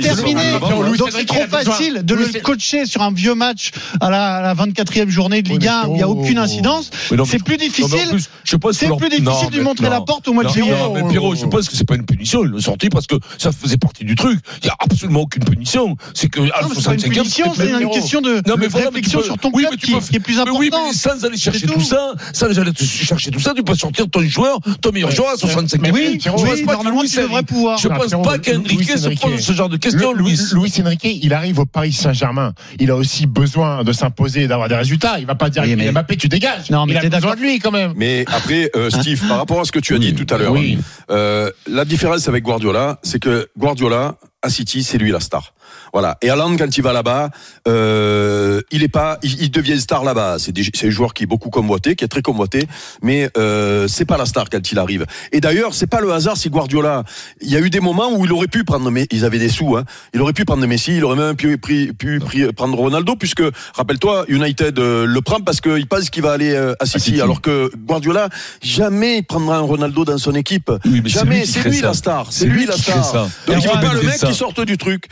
terminé. 0.00 0.42
Luis 0.88 0.98
Donc 0.98 1.10
c'est 1.10 1.24
trop 1.24 1.46
facile 1.48 2.02
de 2.04 2.14
le 2.14 2.40
coacher 2.40 2.86
sur 2.86 3.02
un 3.02 3.12
vieux 3.12 3.34
match 3.34 3.70
à 4.00 4.10
la, 4.10 4.36
à 4.36 4.42
la 4.42 4.54
24e 4.54 5.08
journée 5.08 5.42
de 5.42 5.48
Ligue 5.48 5.62
mais 5.62 5.68
1 5.68 5.86
où 5.88 5.92
il 5.92 5.96
n'y 5.96 6.02
a 6.02 6.08
aucune 6.08 6.38
incidence. 6.38 6.90
C'est 7.26 7.42
plus 7.42 7.56
difficile. 7.56 8.08
plus, 8.10 8.28
je 8.44 8.56
pense 8.56 8.76
C'est 8.76 8.94
plus 8.96 9.08
difficile 9.08 9.50
de 9.50 9.56
lui 9.56 9.64
montrer 9.64 9.88
la 9.88 10.00
porte 10.00 10.28
au 10.28 10.32
mois 10.32 10.44
de 10.44 10.48
juillet. 10.48 10.72
non, 10.72 10.92
mais 10.92 11.08
Pierrot, 11.08 11.34
je 11.34 11.46
pense 11.46 11.68
que 11.68 11.76
c'est 11.76 11.86
pas 11.86 11.96
une 11.96 12.06
punition. 12.06 12.44
Ils 12.44 12.50
l'ont 12.50 12.60
sorti 12.60 12.88
parce 12.88 13.06
que 13.06 13.16
ça 13.38 13.52
faisait 13.52 13.76
partie 13.76 14.04
du 14.04 14.14
truc. 14.14 14.38
Il 14.62 14.66
y 14.66 14.70
a 14.70 14.76
absolument 14.78 15.20
aucune 15.22 15.44
punition. 15.44 15.96
C'est 16.14 16.28
que 16.28 16.40
à 16.40 16.62
Non, 16.62 16.68
mais 16.68 16.74
c'est 16.76 16.84
pas 16.84 16.94
une 16.94 17.00
65e, 17.00 17.08
punition, 17.08 17.54
c'était 17.54 17.72
c'est 17.74 17.82
une 17.82 17.90
question 17.90 18.20
de 18.20 18.42
réflexion 18.74 19.22
sur 19.22 19.38
ton 19.38 19.50
club 19.50 19.76
qui, 19.76 19.94
est 19.94 20.20
plus 20.20 20.36
Mais 20.36 20.50
oui, 20.50 20.68
importante. 20.68 20.88
mais 20.88 20.94
sans 20.94 21.24
aller 21.24 21.36
chercher 21.36 21.66
tout 21.66 21.80
ça, 21.80 22.14
sans 22.32 22.46
aller 22.46 22.72
chercher 22.74 23.30
tout 23.30 23.40
ça, 23.40 23.52
tu 23.54 23.62
peux 23.62 23.74
sortir 23.74 24.08
ton 24.08 24.20
joueur, 24.22 24.58
ton 24.80 24.92
meilleur 24.92 25.10
joueur 25.10 25.30
à 25.30 25.34
65e. 25.34 25.78
Mais 25.80 25.90
oui, 25.90 26.18
Je 26.22 26.30
pense 26.30 26.42
oui, 26.42 26.64
pas 26.64 26.72
que 26.72 26.76
normalement 26.76 27.02
tu 27.02 27.16
devrais 27.16 27.42
pouvoir. 27.42 27.78
Je 27.78 27.88
pense 27.88 28.10
pas 28.22 28.38
qu'Enrique 28.38 28.90
se 28.90 29.08
pose 29.08 29.40
ce 29.40 29.52
genre 29.52 29.63
de 29.68 29.76
questions, 29.76 30.12
Le-. 30.12 30.22
Luis 30.22 30.72
Enrique, 30.82 31.04
il 31.22 31.32
arrive 31.34 31.58
au 31.58 31.66
Paris 31.66 31.92
Saint-Germain. 31.92 32.52
Il 32.78 32.90
a 32.90 32.96
aussi 32.96 33.26
besoin 33.26 33.84
de 33.84 33.92
s'imposer 33.92 34.46
d'avoir 34.46 34.68
des 34.68 34.74
résultats. 34.76 35.18
Il 35.18 35.26
va 35.26 35.34
pas 35.34 35.50
dire 35.50 35.62
Oui, 35.64 35.74
mais- 35.76 35.90
Mbappé, 35.90 36.16
tu 36.16 36.28
dégages. 36.28 36.70
Non, 36.70 36.86
mais 36.86 36.92
il 36.94 36.96
a 36.98 37.00
besoin 37.02 37.20
d'accord. 37.20 37.36
de 37.36 37.40
lui 37.40 37.58
quand 37.58 37.70
même. 37.70 37.92
Mais 37.96 38.24
après, 38.28 38.70
euh, 38.76 38.90
Steve, 38.90 39.26
par 39.28 39.38
rapport 39.38 39.60
à 39.60 39.64
ce 39.64 39.72
que 39.72 39.78
tu 39.78 39.94
as 39.94 39.98
dit 39.98 40.14
tout 40.14 40.32
à 40.34 40.38
l'heure, 40.38 40.52
Oui. 40.52 40.78
euh, 41.10 41.50
la 41.66 41.84
différence 41.84 42.28
avec 42.28 42.44
Guardiola, 42.44 42.98
c'est 43.02 43.18
que 43.20 43.48
Guardiola, 43.58 44.16
à 44.42 44.50
City, 44.50 44.82
c'est 44.82 44.98
lui 44.98 45.10
la 45.10 45.20
star. 45.20 45.53
Voilà. 45.92 46.18
Et 46.22 46.30
Haaland, 46.30 46.56
quand 46.56 46.76
il 46.76 46.82
va 46.82 46.92
là-bas, 46.92 47.30
euh, 47.68 48.60
il 48.70 48.82
est 48.82 48.88
pas, 48.88 49.18
il, 49.22 49.42
il 49.42 49.50
devient 49.50 49.80
star 49.80 50.04
là-bas. 50.04 50.36
C'est 50.38 50.86
un 50.86 50.90
joueur 50.90 51.14
qui 51.14 51.24
est 51.24 51.26
beaucoup 51.26 51.50
convoité, 51.50 51.96
qui 51.96 52.04
est 52.04 52.08
très 52.08 52.22
convoité, 52.22 52.66
mais 53.02 53.28
euh, 53.36 53.86
c'est 53.88 54.04
pas 54.04 54.16
la 54.16 54.26
star 54.26 54.50
quand 54.50 54.70
il 54.70 54.78
arrive. 54.78 55.06
Et 55.32 55.40
d'ailleurs, 55.40 55.74
c'est 55.74 55.86
pas 55.86 56.00
le 56.00 56.12
hasard 56.12 56.36
si 56.36 56.50
Guardiola. 56.50 57.04
Il 57.40 57.50
y 57.50 57.56
a 57.56 57.60
eu 57.60 57.70
des 57.70 57.80
moments 57.80 58.12
où 58.12 58.24
il 58.24 58.32
aurait 58.32 58.48
pu 58.48 58.64
prendre, 58.64 58.90
mais 58.90 59.06
ils 59.10 59.24
avaient 59.24 59.38
des 59.38 59.48
sous. 59.48 59.76
Hein, 59.76 59.84
il 60.12 60.20
aurait 60.20 60.32
pu 60.32 60.44
prendre 60.44 60.66
Messi, 60.66 60.96
il 60.96 61.04
aurait 61.04 61.16
même 61.16 61.36
pu, 61.36 61.58
pu, 61.58 61.92
pu, 61.94 62.20
pu 62.20 62.52
prendre 62.52 62.76
Ronaldo, 62.76 63.16
puisque 63.16 63.42
rappelle-toi, 63.74 64.24
United 64.28 64.78
euh, 64.78 65.06
le 65.06 65.20
prend 65.20 65.40
parce 65.40 65.60
qu'il 65.60 65.86
pense 65.86 66.10
qu'il 66.10 66.22
va 66.22 66.32
aller 66.32 66.52
euh, 66.52 66.74
à 66.80 66.86
City, 66.86 67.00
City. 67.00 67.20
alors 67.20 67.40
que 67.40 67.70
Guardiola 67.76 68.28
jamais 68.62 69.18
il 69.18 69.24
prendra 69.24 69.56
un 69.56 69.60
Ronaldo 69.60 70.04
dans 70.04 70.18
son 70.18 70.34
équipe. 70.34 70.70
Oui, 70.84 71.00
mais 71.02 71.10
c'est 71.10 71.20
jamais. 71.20 71.44
C'est 71.46 71.68
lui 71.68 71.80
la 71.80 71.94
star. 71.94 72.26
C'est 72.30 72.46
lui 72.46 72.60
lui 72.60 72.66
la 72.66 72.76
star. 72.76 73.28
Donc 73.46 73.56
il 73.62 73.68
veut 73.68 73.80
pas 73.80 73.94
le 73.94 74.02
mec 74.02 74.16
ça. 74.16 74.26
qui 74.26 74.34
sorte 74.34 74.60
du 74.60 74.78
truc. 74.78 75.06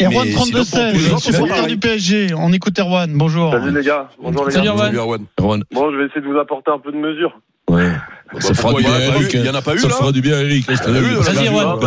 Erwan 0.00 0.26
Mais 0.26 0.32
32 0.32 0.64
sinon, 0.64 0.82
pour 0.82 0.90
tous 0.90 0.96
les 0.96 1.00
16, 1.00 1.12
autres, 1.12 1.20
c'est 1.20 1.32
supporter 1.32 1.66
du 1.66 1.78
PSG. 1.78 2.34
On 2.36 2.52
écoute 2.52 2.78
Erwan. 2.78 3.10
Bonjour. 3.14 3.52
Salut 3.52 3.72
les 3.72 3.84
gars. 3.84 4.08
Bonjour 4.20 4.46
les 4.46 4.54
gars. 4.54 4.62
Salut, 4.62 4.98
Erwan. 4.98 5.24
Erwan. 5.38 5.64
Bon, 5.72 5.92
je 5.92 5.96
vais 5.96 6.04
essayer 6.06 6.20
de 6.20 6.26
vous 6.26 6.38
apporter 6.38 6.70
un 6.70 6.78
peu 6.78 6.92
de 6.92 6.96
mesure. 6.96 7.38
Ouais. 7.68 7.90
Ça 8.38 8.54
fera 8.54 8.74
du 8.74 8.82
bien, 8.82 8.98
Eric. 8.98 9.32
Il 9.34 9.44
y 9.44 9.48
en 9.48 9.54
a 9.54 9.62
pas 9.62 9.74
eu, 9.74 9.78
Ça 9.78 9.88
là 9.88 9.94
fera 9.94 10.12
du 10.12 10.20
bien, 10.20 10.40
Eric. 10.40 10.66
Vas-y, 10.66 11.46
Erwan. 11.48 11.78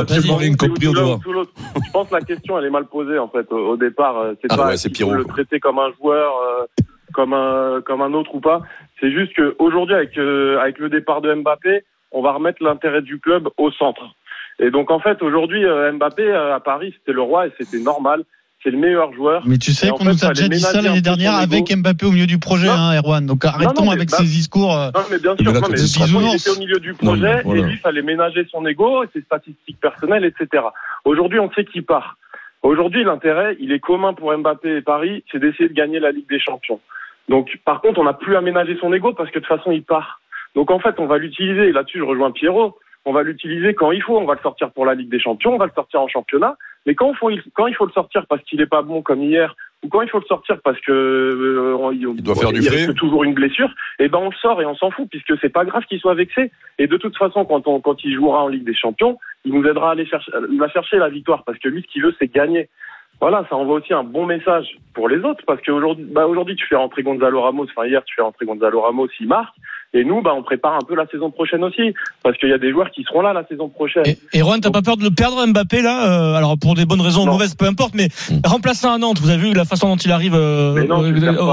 Je 1.90 1.92
pense 1.92 2.10
que 2.10 2.16
la 2.16 2.22
question 2.22 2.58
elle 2.58 2.66
est 2.66 2.70
mal 2.70 2.86
posée 2.86 3.18
en 3.20 3.28
fait 3.28 3.52
au, 3.52 3.78
départ. 3.78 4.18
Euh, 4.18 4.34
C'est 4.42 4.48
Ah 4.52 4.58
pas 4.58 4.68
ouais, 4.68 4.78
c'est 4.78 4.96
si 4.96 5.04
le 5.04 5.26
traiter 5.26 5.60
comme 5.60 5.80
un 5.80 5.92
joueur, 6.00 6.34
euh, 6.38 6.84
comme 7.14 7.34
un 7.34 7.82
comme 7.86 8.02
un 8.02 8.14
autre 8.14 8.34
ou 8.36 8.40
pas. 8.40 8.62
C'est 9.00 9.12
juste 9.12 9.34
que 9.34 9.56
aujourd'hui 9.60 9.96
avec 9.96 10.18
euh, 10.18 10.60
avec 10.60 10.80
le 10.80 10.90
départ 10.90 11.22
de 11.22 11.34
Mbappé, 11.34 11.84
on 12.12 12.22
va 12.22 12.34
remettre 12.34 12.64
l'intérêt 12.64 13.02
du 13.02 13.20
club 13.20 13.50
au 13.58 13.72
centre. 13.72 14.16
Et 14.60 14.72
donc 14.72 14.92
en 14.92 15.00
fait 15.00 15.22
aujourd'hui 15.22 15.66
euh, 15.66 15.92
Mbappé 15.94 16.24
euh, 16.24 16.56
à 16.56 16.60
Paris 16.60 16.94
c'était 16.98 17.14
le 17.14 17.22
roi 17.22 17.48
et 17.48 17.54
c'était 17.58 17.80
normal. 17.80 18.24
C'est 18.62 18.72
le 18.72 18.78
meilleur 18.78 19.14
joueur. 19.14 19.44
Mais 19.46 19.58
tu 19.58 19.72
sais 19.72 19.90
qu'on 19.90 20.04
nous 20.04 20.26
a 20.26 20.34
déjà 20.34 20.50
dit 20.50 20.60
ça 20.60 20.82
l'année 20.82 21.00
dernière 21.00 21.36
avec. 21.36 21.74
Mbappé 21.74 22.06
au 22.06 22.12
milieu 22.12 22.28
du 22.28 22.40
projet, 22.40 22.68
hein, 22.68 22.94
Erwan. 23.00 23.26
Donc 23.26 23.46
arrêtons 23.46 23.90
avec 23.90 24.10
bah- 24.10 24.18
ces 24.18 24.24
discours. 24.24 24.76
euh, 24.76 24.92
Non, 24.94 25.02
mais 25.10 25.18
bien 25.18 25.34
Il 25.40 25.46
sûr, 25.46 25.54
non, 25.54 25.62
mais 25.70 25.80
il 25.80 26.36
était 26.36 26.50
au 26.50 26.60
milieu 26.60 26.80
du 26.80 26.94
projet 26.94 27.42
voilà. 27.44 27.62
et 27.62 27.64
lui, 27.64 27.74
il 27.76 27.80
fallait 27.80 28.02
ménager 28.02 28.46
son 28.52 28.66
ego, 28.66 29.06
ses 29.14 29.22
statistiques 29.22 29.80
personnelles, 29.80 30.26
etc. 30.26 30.64
Aujourd'hui, 31.06 31.40
on 31.40 31.50
sait 31.54 31.64
qu'il 31.64 31.86
part. 31.86 32.18
Aujourd'hui, 32.62 33.06
l'intérêt, 33.06 33.56
il 33.62 33.72
est 33.72 33.80
commun 33.80 34.14
pour 34.14 34.38
Mbappé 34.38 34.78
et 34.78 34.82
Paris, 34.82 35.24
c'est 35.32 35.40
d'essayer 35.40 35.70
de 35.70 35.74
gagner 35.74 36.00
la 36.02 36.12
Ligue 36.12 36.28
des 36.30 36.42
Champions. 36.42 36.82
Donc, 37.30 37.58
par 37.64 37.80
contre, 37.80 38.00
on 38.02 38.04
n'a 38.04 38.14
plus 38.14 38.36
à 38.36 38.42
ménager 38.42 38.78
son 38.82 38.92
ego 38.92 39.14
parce 39.14 39.30
que 39.30 39.40
de 39.40 39.46
toute 39.46 39.58
façon, 39.58 39.72
il 39.72 39.84
part. 39.84 40.20
Donc, 40.56 40.70
en 40.72 40.80
fait, 40.80 40.96
on 40.98 41.06
va 41.06 41.18
l'utiliser. 41.18 41.70
Et 41.70 41.72
là-dessus, 41.72 42.00
je 42.00 42.04
rejoins 42.04 42.32
Pierrot. 42.32 42.78
On 43.06 43.14
va 43.14 43.24
l'utiliser 43.24 43.74
quand 43.74 43.92
il 43.92 44.02
faut. 44.02 44.18
On 44.18 44.26
va 44.26 44.36
le 44.36 44.42
sortir 44.42 44.72
pour 44.72 44.86
la 44.86 44.94
Ligue 44.94 45.10
des 45.10 45.20
Champions. 45.20 45.54
On 45.54 45.58
va 45.58 45.66
le 45.66 45.72
sortir 45.74 46.02
en 46.02 46.08
championnat. 46.08 46.58
Mais 46.86 46.96
quand 46.96 47.12
il 47.12 47.16
faut, 47.18 47.32
quand 47.54 47.68
il 47.68 47.76
faut 47.76 47.86
le 47.86 47.92
sortir 47.92 48.26
parce 48.28 48.44
qu'il 48.44 48.62
est 48.62 48.68
pas 48.68 48.82
bon 48.82 49.02
comme 49.02 49.24
hier, 49.24 49.56
ou 49.84 49.88
quand 49.88 50.02
il 50.02 50.10
faut 50.10 50.20
le 50.20 50.26
sortir 50.26 50.58
parce 50.64 50.80
que 50.82 50.92
euh, 50.92 51.94
il, 51.94 52.22
doit 52.22 52.36
faire 52.36 52.52
du 52.52 52.62
frais. 52.62 52.76
risque 52.76 52.96
toujours 52.96 53.24
une 53.24 53.34
blessure, 53.34 53.74
et 54.00 54.10
ben 54.10 54.20
on 54.20 54.30
le 54.30 54.36
sort 54.36 54.62
et 54.62 54.66
on 54.66 54.76
s'en 54.76 54.92
fout 54.92 55.08
puisque 55.10 55.40
c'est 55.40 55.50
pas 55.50 55.66
grave 55.66 55.84
qu'il 55.86 56.00
soit 56.00 56.16
vexé. 56.16 56.52
Et 56.78 56.88
de 56.88 56.98
toute 56.98 57.18
façon, 57.18 57.46
quand 57.46 57.68
on 57.68 57.80
quand 57.80 58.04
il 58.04 58.14
jouera 58.14 58.44
en 58.44 58.48
Ligue 58.48 58.66
des 58.66 58.76
Champions, 58.76 59.18
il 59.46 59.54
nous 59.54 59.66
aidera 59.66 59.90
à 59.90 59.92
aller 59.94 60.06
chercher, 60.06 60.32
à 60.34 60.68
chercher 60.70 60.98
la 60.98 61.10
victoire 61.10 61.44
parce 61.46 61.60
que 61.60 61.70
lui, 61.70 61.82
ce 61.82 61.88
qu'il 61.88 62.04
veut, 62.04 62.16
c'est 62.20 62.32
gagner. 62.34 62.70
Voilà, 63.22 63.46
ça 63.50 63.56
envoie 63.58 63.76
aussi 63.80 63.94
un 63.94 64.04
bon 64.04 64.26
message 64.26 64.66
pour 64.94 65.10
les 65.10 65.18
autres 65.18 65.44
parce 65.46 65.62
qu'aujourd'hui, 65.62 66.06
bah 66.10 66.26
aujourd'hui, 66.26 66.56
tu 66.56 66.66
fais 66.68 66.76
rentrer 66.76 67.04
Gonzalo 67.04 67.42
Ramos. 67.42 67.66
Enfin, 67.76 67.86
hier, 67.88 68.02
tu 68.06 68.16
fais 68.16 68.22
rentrer 68.22 68.46
Gonzalo 68.46 68.82
Ramos, 68.82 69.08
il 69.20 69.28
marque. 69.28 69.54
Et 69.92 70.04
nous, 70.04 70.22
bah, 70.22 70.34
on 70.36 70.44
prépare 70.44 70.76
un 70.76 70.86
peu 70.88 70.96
la 70.96 71.08
saison 71.08 71.32
prochaine 71.32 71.64
aussi 71.64 71.94
parce 72.22 72.38
qu'il 72.38 72.48
y 72.50 72.54
a 72.54 72.60
des 72.60 72.70
joueurs 72.72 72.92
qui 72.92 73.04
seront 73.04 73.22
là 73.22 73.34
la 73.34 73.46
saison 73.48 73.70
prochaine. 73.70 74.04
Et 74.34 74.40
Erwan, 74.40 74.62
t'as 74.62 74.70
pas 74.70 74.84
peur 74.84 74.98
de 74.98 75.04
le 75.04 75.10
perdre 75.10 75.44
Mbappé 75.48 75.82
là 75.82 76.06
Euh, 76.12 76.36
Alors 76.36 76.58
pour 76.60 76.76
des 76.76 76.86
bonnes 76.86 77.02
raisons, 77.02 77.26
Non. 77.26 77.32
mauvaises, 77.34 77.56
peu 77.56 77.66
importe, 77.66 77.96
mais 77.96 78.08
remplacer 78.46 78.86
un 78.86 79.00
Nantes. 79.00 79.20
Vous 79.20 79.32
avez 79.32 79.50
vu 79.50 79.54
la 79.54 79.66
façon 79.66 79.90
dont 79.90 79.96
il 79.98 80.12
arrive 80.12 80.36
euh, 80.36 80.86
non, 80.86 81.00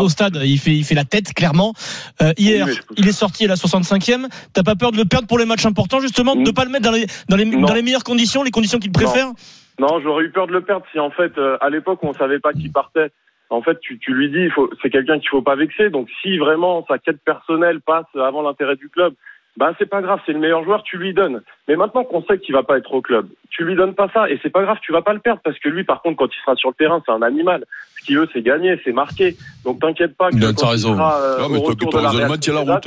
au, 0.02 0.08
stade. 0.10 0.38
Il 0.44 0.58
fait, 0.58 0.72
il 0.72 0.84
fait 0.84 0.94
la 0.94 1.04
tête 1.04 1.32
clairement. 1.32 1.72
Euh, 2.20 2.32
hier, 2.36 2.66
Oui, 2.66 2.74
il 2.98 3.08
est 3.08 3.12
sorti 3.12 3.46
à 3.46 3.48
la 3.48 3.54
65e. 3.54 4.26
T'as 4.52 4.62
pas 4.62 4.74
peur 4.76 4.92
de 4.92 4.98
le 4.98 5.06
perdre 5.06 5.26
pour 5.26 5.38
les 5.38 5.46
matchs 5.46 5.64
importants 5.64 6.00
justement, 6.00 6.36
de 6.36 6.42
ne 6.42 6.50
pas 6.50 6.64
le 6.64 6.70
mettre 6.70 6.84
dans 6.84 6.92
les 6.92 7.06
dans 7.30 7.36
les 7.36 7.46
dans 7.46 7.74
les 7.74 7.82
meilleures 7.82 8.04
conditions, 8.04 8.42
les 8.42 8.50
conditions 8.50 8.78
qu'il 8.78 8.92
préfère? 8.92 9.28
Non, 9.28 9.32
j'aurais 9.78 10.24
eu 10.24 10.30
peur 10.30 10.46
de 10.46 10.52
le 10.52 10.62
perdre 10.62 10.86
si 10.92 10.98
en 10.98 11.10
fait, 11.10 11.36
euh, 11.38 11.58
à 11.60 11.70
l'époque, 11.70 12.00
on 12.02 12.12
savait 12.14 12.38
pas 12.38 12.52
qui 12.52 12.68
partait. 12.68 13.10
En 13.50 13.62
fait, 13.62 13.78
tu, 13.80 13.98
tu 13.98 14.12
lui 14.12 14.28
dis, 14.28 14.40
il 14.40 14.50
faut, 14.50 14.70
c'est 14.82 14.90
quelqu'un 14.90 15.18
qu'il 15.20 15.28
faut 15.28 15.42
pas 15.42 15.54
vexer. 15.54 15.90
Donc, 15.90 16.08
si 16.22 16.36
vraiment 16.38 16.84
sa 16.88 16.98
quête 16.98 17.20
personnelle 17.24 17.80
passe 17.80 18.06
avant 18.14 18.42
l'intérêt 18.42 18.76
du 18.76 18.88
club, 18.88 19.14
ben 19.56 19.72
c'est 19.78 19.86
pas 19.88 20.02
grave, 20.02 20.20
c'est 20.26 20.32
le 20.32 20.38
meilleur 20.38 20.64
joueur, 20.64 20.82
tu 20.82 20.98
lui 20.98 21.14
donnes. 21.14 21.40
Mais 21.68 21.76
maintenant 21.76 22.04
qu'on 22.04 22.22
sait 22.24 22.38
qu'il 22.38 22.54
va 22.54 22.62
pas 22.62 22.76
être 22.76 22.92
au 22.92 23.00
club, 23.00 23.28
tu 23.50 23.64
lui 23.64 23.74
donnes 23.74 23.94
pas 23.94 24.08
ça 24.12 24.28
et 24.28 24.38
c'est 24.42 24.50
pas 24.50 24.62
grave, 24.62 24.78
tu 24.82 24.92
vas 24.92 25.00
pas 25.00 25.14
le 25.14 25.20
perdre 25.20 25.40
parce 25.42 25.58
que 25.58 25.68
lui, 25.68 25.84
par 25.84 26.02
contre, 26.02 26.16
quand 26.16 26.26
il 26.26 26.40
sera 26.44 26.56
sur 26.56 26.70
le 26.70 26.74
terrain, 26.74 27.02
c'est 27.06 27.12
un 27.12 27.22
animal. 27.22 27.64
Ce 27.98 28.04
qu'il 28.04 28.18
veut, 28.18 28.28
c'est 28.32 28.42
gagner, 28.42 28.78
c'est 28.84 28.92
marquer. 28.92 29.34
Donc, 29.64 29.80
t'inquiète 29.80 30.16
pas 30.16 30.30
que 30.30 30.36
Il 30.36 30.44
a 30.44 30.52
quand 30.52 30.68
raison. 30.68 30.94
sera, 30.94 31.20
euh, 31.22 31.38
Non, 31.40 31.48
mais 31.48 31.58
au 31.58 31.60
toi, 31.60 31.70
retour 31.70 31.90
tu 31.90 31.96
de 31.96 32.02
la 32.02 32.10
Sociedad, 32.10 32.82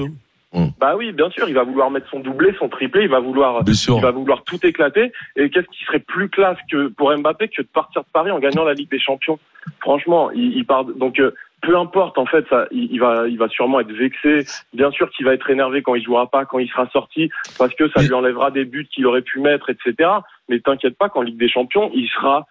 route. 0.51 0.71
bah 0.79 0.95
oui, 0.97 1.11
bien 1.11 1.29
sûr, 1.29 1.47
il 1.47 1.55
va 1.55 1.63
vouloir 1.63 1.91
mettre 1.91 2.09
son 2.09 2.19
doublé, 2.19 2.53
son 2.57 2.69
triplé, 2.69 3.03
il 3.03 3.09
va 3.09 3.19
vouloir, 3.19 3.63
il 3.67 4.01
va 4.01 4.11
vouloir 4.11 4.43
tout 4.43 4.63
éclater. 4.65 5.11
Et 5.35 5.49
qu'est-ce 5.49 5.67
qui 5.67 5.83
serait 5.85 5.99
plus 5.99 6.29
classe 6.29 6.57
que 6.71 6.87
pour 6.87 7.15
Mbappé 7.15 7.49
que 7.49 7.61
de 7.61 7.67
partir 7.67 8.01
de 8.01 8.07
Paris 8.11 8.31
en 8.31 8.39
gagnant 8.39 8.63
la 8.63 8.73
Ligue 8.73 8.89
des 8.89 8.99
Champions? 8.99 9.39
Franchement, 9.81 10.31
il, 10.31 10.57
il 10.57 10.65
part. 10.65 10.85
Donc 10.85 11.19
euh, 11.19 11.31
peu 11.61 11.77
importe, 11.77 12.17
en 12.17 12.25
fait, 12.25 12.45
ça, 12.49 12.67
il, 12.71 12.91
il 12.91 12.99
va, 12.99 13.27
il 13.27 13.37
va 13.37 13.49
sûrement 13.49 13.79
être 13.79 13.91
vexé. 13.91 14.45
Bien 14.73 14.91
sûr 14.91 15.09
qu'il 15.11 15.25
va 15.25 15.33
être 15.33 15.49
énervé 15.49 15.81
quand 15.81 15.95
il 15.95 16.03
jouera 16.03 16.27
pas, 16.27 16.45
quand 16.45 16.59
il 16.59 16.69
sera 16.69 16.87
sorti, 16.89 17.29
parce 17.57 17.73
que 17.75 17.89
ça 17.89 18.01
lui 18.01 18.13
enlèvera 18.13 18.51
des 18.51 18.65
buts 18.65 18.87
qu'il 18.89 19.05
aurait 19.05 19.21
pu 19.21 19.39
mettre, 19.39 19.69
etc. 19.69 20.09
Mais 20.47 20.59
t'inquiète 20.59 20.97
pas, 20.97 21.09
qu'en 21.09 21.21
Ligue 21.21 21.37
des 21.37 21.49
Champions, 21.49 21.91
il 21.93 22.07
sera 22.07 22.47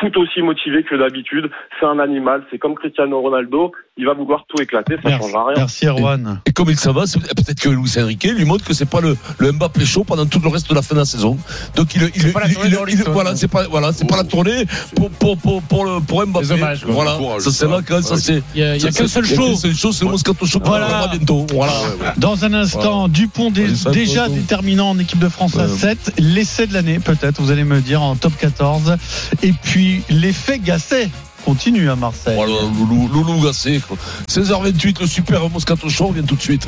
tout 0.00 0.18
aussi 0.20 0.40
motivé 0.42 0.82
que 0.82 0.96
d'habitude. 0.96 1.50
C'est 1.78 1.86
un 1.86 1.98
animal, 1.98 2.42
c'est 2.50 2.58
comme 2.58 2.74
Cristiano 2.74 3.20
Ronaldo. 3.20 3.72
Il 3.96 4.06
va 4.06 4.14
vouloir 4.14 4.44
tout 4.48 4.60
éclater, 4.62 4.94
ça 4.96 5.00
Merci, 5.10 5.24
changera 5.26 5.44
rien. 5.48 5.54
merci 5.58 5.86
Erwan. 5.86 6.40
Et 6.46 6.52
comme 6.52 6.70
il 6.70 6.76
ça 6.78 6.90
va, 6.92 7.06
c'est- 7.06 7.18
peut-être 7.20 7.60
que 7.60 7.68
Luis 7.68 7.92
Enrique 7.98 8.24
lui 8.34 8.46
montre 8.46 8.64
que 8.64 8.72
c'est 8.72 8.88
pas 8.88 9.00
le, 9.02 9.14
le 9.38 9.52
Mbappé 9.52 9.84
chaud 9.84 10.04
pendant 10.04 10.24
tout 10.24 10.40
le 10.42 10.48
reste 10.48 10.70
de 10.70 10.74
la 10.74 10.80
fin 10.80 10.94
de 10.94 11.00
la 11.00 11.04
saison. 11.04 11.36
Donc 11.76 11.94
il, 11.94 12.02
il, 12.14 12.28
il- 12.28 13.02
voilà, 13.12 13.36
c'est 13.36 13.48
pas 13.48 13.66
voilà, 13.68 13.92
c'est 13.92 14.08
pas 14.08 14.16
la 14.16 14.24
tournée 14.24 14.64
pour 14.96 15.10
pour 15.10 15.36
pour 15.36 15.62
pour, 15.62 15.84
le, 15.84 16.00
pour 16.00 16.26
Mbappé. 16.26 16.46
Des 16.46 16.52
hommages, 16.52 16.84
quoi. 16.84 16.94
Voilà, 16.94 17.16
Courage, 17.18 17.42
ça 17.42 17.50
c'est 17.50 17.66
ça. 17.66 17.70
là 17.70 17.80
quand 17.86 18.02
ça 18.02 18.14
Ouais. 18.14 18.20
c'est. 18.20 18.42
Il 18.54 18.60
y 18.60 18.64
a, 18.64 18.76
il 18.76 18.82
y 18.82 18.86
a 18.86 18.90
ça, 18.90 19.02
qu'un 19.02 19.08
seul 19.08 19.24
il 19.26 19.30
y 19.30 19.32
a 19.34 19.36
show. 19.36 19.48
qu'un 19.50 19.56
seul 19.56 19.74
show, 19.74 19.92
c'est 19.92 20.04
le 20.06 20.10
Moscato 20.12 20.46
Show. 20.46 20.60
Voilà. 20.64 21.08
Bientôt. 21.12 21.46
Voilà. 21.52 21.72
Dans 22.16 22.42
un 22.44 22.54
instant, 22.54 23.08
Dupont 23.08 23.52
ça, 23.74 23.90
déjà 23.90 24.28
déterminant 24.28 24.90
en 24.90 24.98
équipe 24.98 25.18
de 25.18 25.28
France 25.28 25.58
à 25.58 25.62
Ouais. 25.64 25.68
7. 25.68 26.14
L'essai 26.18 26.66
de 26.66 26.72
l'année, 26.74 27.00
peut-être, 27.00 27.40
vous 27.42 27.50
allez 27.50 27.64
me 27.64 27.80
dire, 27.80 28.00
en 28.02 28.16
top 28.16 28.32
14. 28.38 28.96
Et 29.42 29.52
puis, 29.52 29.89
l'effet 30.08 30.58
Gasset 30.58 31.10
continue 31.44 31.90
à 31.90 31.96
Marseille. 31.96 32.34
Voilà, 32.34 32.52
Loulou, 32.78 33.08
Loulou 33.08 33.44
Gassé. 33.44 33.80
quoi. 33.86 33.96
16h28, 34.28 35.00
le 35.00 35.06
super 35.06 35.48
Moscato 35.48 35.88
Show 35.88 36.12
vient 36.12 36.22
tout 36.22 36.36
de 36.36 36.42
suite. 36.42 36.66